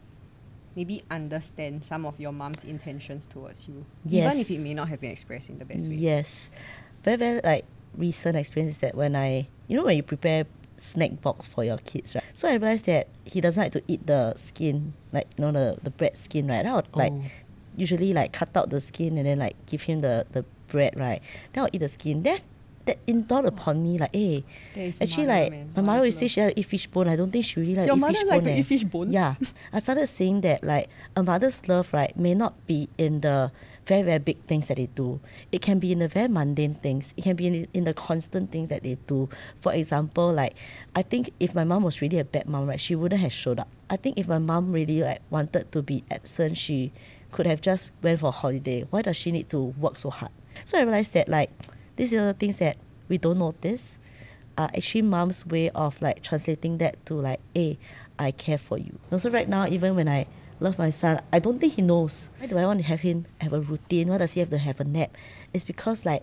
[0.75, 3.85] maybe understand some of your mom's intentions towards you?
[4.07, 4.27] Yes.
[4.27, 5.97] Even if it may not have been expressed in the best way.
[5.97, 6.51] Yes.
[7.03, 10.47] Very, very like recent experience that when I, you know, when you prepare
[10.77, 12.25] snack box for your kids, right?
[12.33, 15.79] So I realized that he doesn't like to eat the skin, like you know the,
[15.83, 16.65] the bread skin, right?
[16.65, 16.99] I would, oh.
[16.99, 17.13] like
[17.77, 21.21] usually like cut out the skin and then like give him the, the bread, right?
[21.53, 22.23] Then I'll eat the skin.
[22.23, 22.43] That,
[22.87, 24.45] that dawned upon me like, hey,
[24.75, 25.73] is actually mother, like man.
[25.77, 27.09] my mother always say she like to eat fish bone.
[27.09, 28.45] I don't think she really like Your eat mother fish like bone.
[28.45, 28.59] to eh.
[28.61, 29.11] eat fish bone?
[29.11, 29.35] Yeah.
[29.73, 33.53] I started saying that like a mother's love, right, may not be in the
[33.87, 35.21] very, very big things that they do.
[35.53, 37.15] It can be in the very mundane things.
[37.17, 39.29] It can be in, in the constant things that they do.
[39.61, 40.55] For example, like
[40.95, 43.61] I think if my mom was really a bad mom, right, she wouldn't have showed
[43.61, 43.69] up.
[43.91, 46.93] I think if my mom really like wanted to be absent, she
[47.35, 48.87] could have just went for a holiday.
[48.91, 50.31] Why does she need to work so hard?
[50.65, 51.51] So I realized that like
[51.97, 52.77] these are the things that
[53.09, 53.99] we don't notice
[54.57, 57.77] are actually mom's way of like translating that to like, hey,
[58.21, 59.01] I care for you.
[59.11, 60.27] Also right now, even when I
[60.61, 62.31] love my son, I don't think he knows.
[62.39, 64.09] Why do I want to have him have a routine?
[64.09, 65.17] Why does he have to have a nap?
[65.53, 66.23] It's because like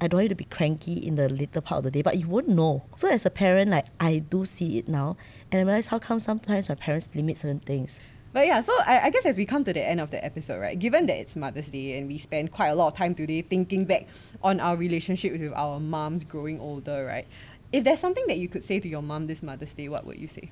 [0.00, 2.18] I don't want you to be cranky in the later part of the day, but
[2.18, 2.82] you won't know.
[2.96, 5.16] So as a parent, like I do see it now,
[5.52, 8.00] and I realize how come sometimes my parents limit certain things.
[8.32, 10.58] But yeah, so I, I guess as we come to the end of the episode,
[10.58, 13.42] right, given that it's Mother's Day and we spend quite a lot of time today
[13.42, 14.06] thinking back
[14.42, 17.26] on our relationship with our moms growing older, right?
[17.72, 20.18] If there's something that you could say to your mom this Mother's Day, what would
[20.18, 20.50] you say?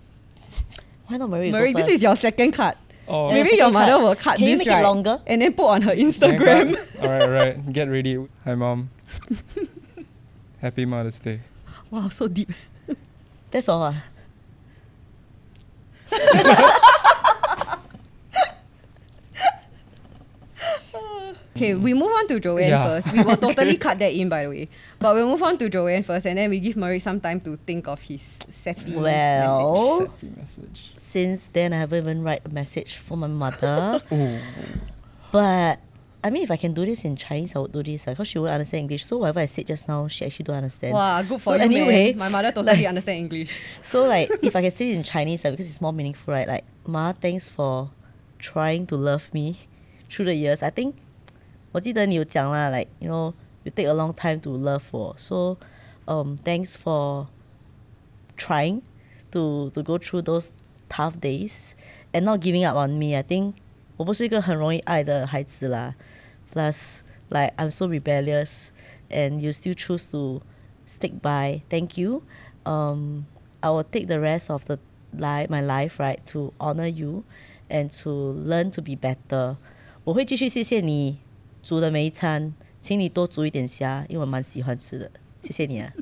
[1.06, 1.52] Why not Merrick?
[1.52, 2.76] Merrick, this is your second card.
[3.08, 4.02] Oh, Maybe your mother card.
[4.02, 5.20] will cut Can you this make it right, longer?
[5.26, 6.76] and then put on her Instagram.
[7.02, 7.72] all right, all right.
[7.72, 8.24] Get ready.
[8.44, 8.90] Hi, mom.
[10.62, 11.40] Happy Mother's Day.
[11.90, 12.50] wow, so deep.
[13.50, 13.82] That's all.
[13.82, 14.04] ah.
[21.60, 22.84] Okay, we move on to Joanne Yeah.
[22.88, 23.12] first.
[23.12, 24.68] We will totally cut that in, by the way.
[24.98, 27.56] But we'll move on to Joanne first, and then we give Merrick some time to
[27.58, 30.08] think of his sappy Well- message.
[30.10, 30.92] Happy message.
[30.96, 34.00] Since then, I haven't even write a message for my mother.
[34.12, 34.38] Ooh.
[35.30, 35.80] but
[36.24, 38.38] I mean, if I can do this in Chinese, I would do this because she
[38.38, 39.04] would understand English.
[39.04, 40.94] So whatever I said just now, she actually don't understand.
[40.94, 42.18] Wow, good for So you, anyway, man.
[42.18, 43.52] My mother totally like- understand English.
[43.82, 46.48] So like, if I can say it in Chinese, like, because it's more meaningful, right?
[46.48, 47.90] Like, Ma, thanks for
[48.38, 49.60] trying to love me
[50.10, 50.62] through the years.
[50.62, 50.96] I think
[51.71, 55.13] 我记得你有讲啦, like you know, you take a long time to love 我.
[55.17, 55.57] So,
[56.05, 57.27] um, thanks for
[58.37, 58.81] trying
[59.31, 60.51] to to go through those
[60.87, 61.73] tough days
[62.13, 63.15] and not giving up on me.
[63.15, 63.55] I think
[63.97, 65.95] 我不是一个很容易爱的孩子啦。
[66.53, 66.99] Plus,
[67.29, 68.69] like I'm so rebellious,
[69.09, 70.41] and you still choose to
[70.85, 71.61] stick by.
[71.69, 72.23] Thank you.
[72.65, 73.25] Um,
[73.61, 74.79] I will take the rest of the
[75.17, 77.23] life, my life, right, to honor you,
[77.69, 79.57] and to learn to be better.
[80.03, 81.17] 我会继续谢谢你
[81.62, 85.10] 煮的每一餐，请你多煮一点虾，因为我蛮喜欢吃的。
[85.42, 85.92] 谢谢你啊。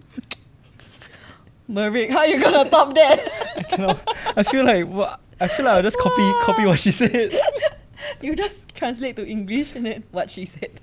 [1.69, 3.21] Merrick, how you gonna top that?
[3.57, 3.99] I cannot.
[4.35, 7.33] I feel like what I feel like I'll just copy copy what she said.
[8.23, 10.81] you just translate to English and then what she said.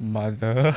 [0.00, 0.74] Mother.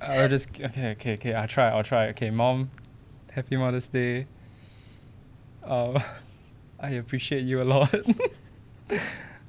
[0.00, 1.34] I'll just okay, okay, okay.
[1.34, 1.68] I'll try.
[1.68, 2.08] I'll try.
[2.08, 2.70] Okay, mom.
[3.32, 4.26] Happy Mother's Day.
[5.62, 6.00] Uh,
[6.80, 7.94] I appreciate you a lot.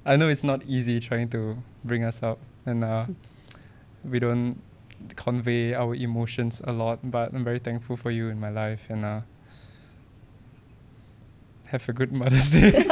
[0.07, 3.03] I know it's not easy trying to bring us up, and uh,
[4.05, 4.61] we don't
[5.17, 6.99] convey our emotions a lot.
[7.03, 9.21] But I'm very thankful for you in my life, and uh,
[11.65, 12.71] have a good Mother's Day.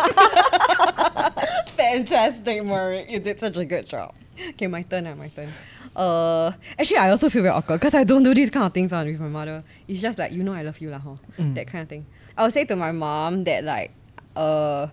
[1.80, 3.10] Fantastic, Merrick.
[3.10, 4.14] You did such a good job.
[4.50, 5.08] Okay, my turn.
[5.08, 5.48] Uh, my turn.
[5.96, 8.92] Uh, actually, I also feel very awkward because I don't do these kind of things
[8.92, 9.64] on with my mother.
[9.88, 11.16] It's just like you know I love you lah, huh?
[11.38, 12.06] That kind of thing.
[12.38, 13.92] I would say to my mom that like,
[14.36, 14.88] uh,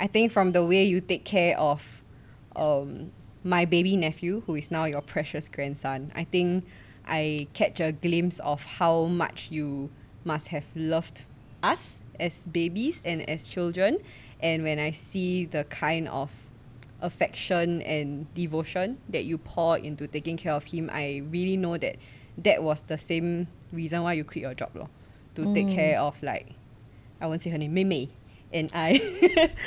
[0.00, 2.02] I think from the way you take care of,
[2.54, 3.10] um,
[3.44, 6.64] my baby nephew who is now your precious grandson, I think
[7.06, 9.90] I catch a glimpse of how much you
[10.24, 11.24] must have loved
[11.62, 13.98] us as babies and as children.
[14.40, 16.32] And when I see the kind of
[17.00, 21.96] affection and devotion that you pour into taking care of him, I really know that
[22.38, 24.88] that was the same reason why you quit your job, lor,
[25.34, 26.50] to take care of like,
[27.20, 28.08] I won't say her name, Mei Mei.
[28.52, 29.00] And I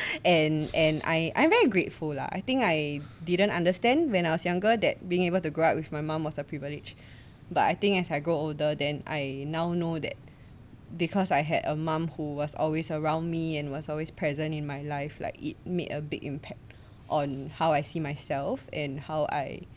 [0.26, 2.30] and and I I'm very grateful lah.
[2.32, 5.76] I think I didn't understand when I was younger that being able to grow up
[5.76, 6.96] with my mom was a privilege.
[7.52, 10.16] But I think as I grow older, then I now know that
[10.98, 14.66] because I had a mom who was always around me and was always present in
[14.66, 16.60] my life, like it made a big impact
[17.10, 19.68] on how I see myself and how I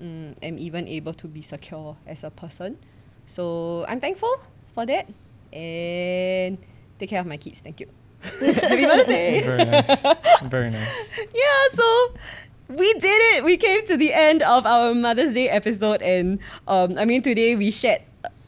[0.00, 2.78] mm, am even able to be secure as a person.
[3.26, 4.34] So I'm thankful
[4.74, 5.08] for that
[5.52, 6.58] and
[6.98, 7.60] take care of my kids.
[7.60, 7.99] Thank you.
[8.22, 9.40] Happy Mother's Day.
[9.44, 10.06] very nice.
[10.42, 11.18] Very nice.
[11.34, 12.14] yeah, so
[12.68, 13.44] we did it.
[13.44, 17.56] We came to the end of our Mother's Day episode, and um, I mean today
[17.56, 18.02] we shared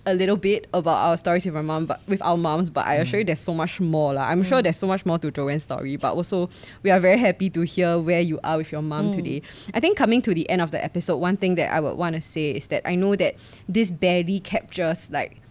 [0.05, 2.71] a little bit about our stories with our mom, but with our moms.
[2.71, 3.29] But I assure you, mm.
[3.29, 4.15] there's so much more.
[4.15, 4.23] lah.
[4.23, 4.65] I'm sure mm.
[4.65, 5.97] there's so much more to Joanne's story.
[5.97, 6.51] But also,
[6.83, 9.17] we are very happy to hear where you are with your mom mm.
[9.17, 9.43] today.
[9.75, 12.17] I think coming to the end of the episode, one thing that I would want
[12.17, 13.37] to say is that I know that
[13.69, 15.42] this barely captures like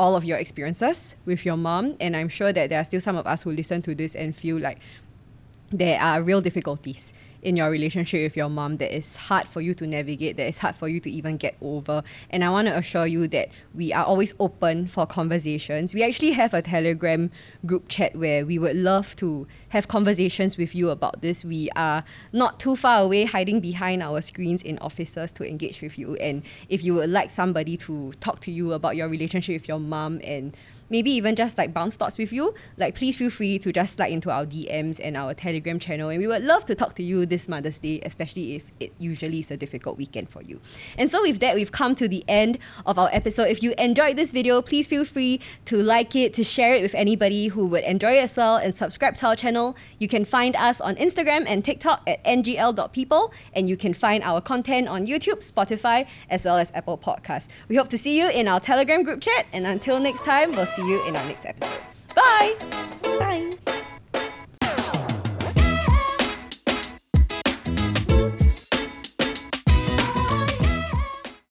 [0.00, 3.16] all of your experiences with your mom, and I'm sure that there are still some
[3.16, 4.78] of us who listen to this and feel like
[5.70, 7.12] there are real difficulties
[7.42, 10.58] in your relationship with your mom that is hard for you to navigate, that is
[10.58, 12.02] hard for you to even get over.
[12.30, 15.94] And I want to assure you that we are always open for conversations.
[15.94, 17.30] We actually have a Telegram
[17.64, 21.44] group chat where we would love to have conversations with you about this.
[21.44, 25.98] We are not too far away hiding behind our screens in offices to engage with
[25.98, 26.16] you.
[26.16, 29.80] And if you would like somebody to talk to you about your relationship with your
[29.80, 30.56] mom and
[30.90, 34.12] maybe even just like bounce thoughts with you, like please feel free to just slide
[34.12, 36.10] into our DMs and our Telegram channel.
[36.10, 39.40] And we would love to talk to you this Mother's Day, especially if it usually
[39.40, 40.60] is a difficult weekend for you.
[40.98, 43.48] And so with that, we've come to the end of our episode.
[43.48, 46.94] If you enjoyed this video, please feel free to like it, to share it with
[46.94, 49.76] anybody who would enjoy it as well, and subscribe to our channel.
[49.98, 54.40] You can find us on Instagram and TikTok at ngl.people, and you can find our
[54.40, 57.48] content on YouTube, Spotify, as well as Apple Podcasts.
[57.68, 60.66] We hope to see you in our Telegram group chat, and until next time, we'll
[60.66, 61.80] see see you in our next episode.
[62.14, 62.56] Bye.
[63.02, 63.86] Bye.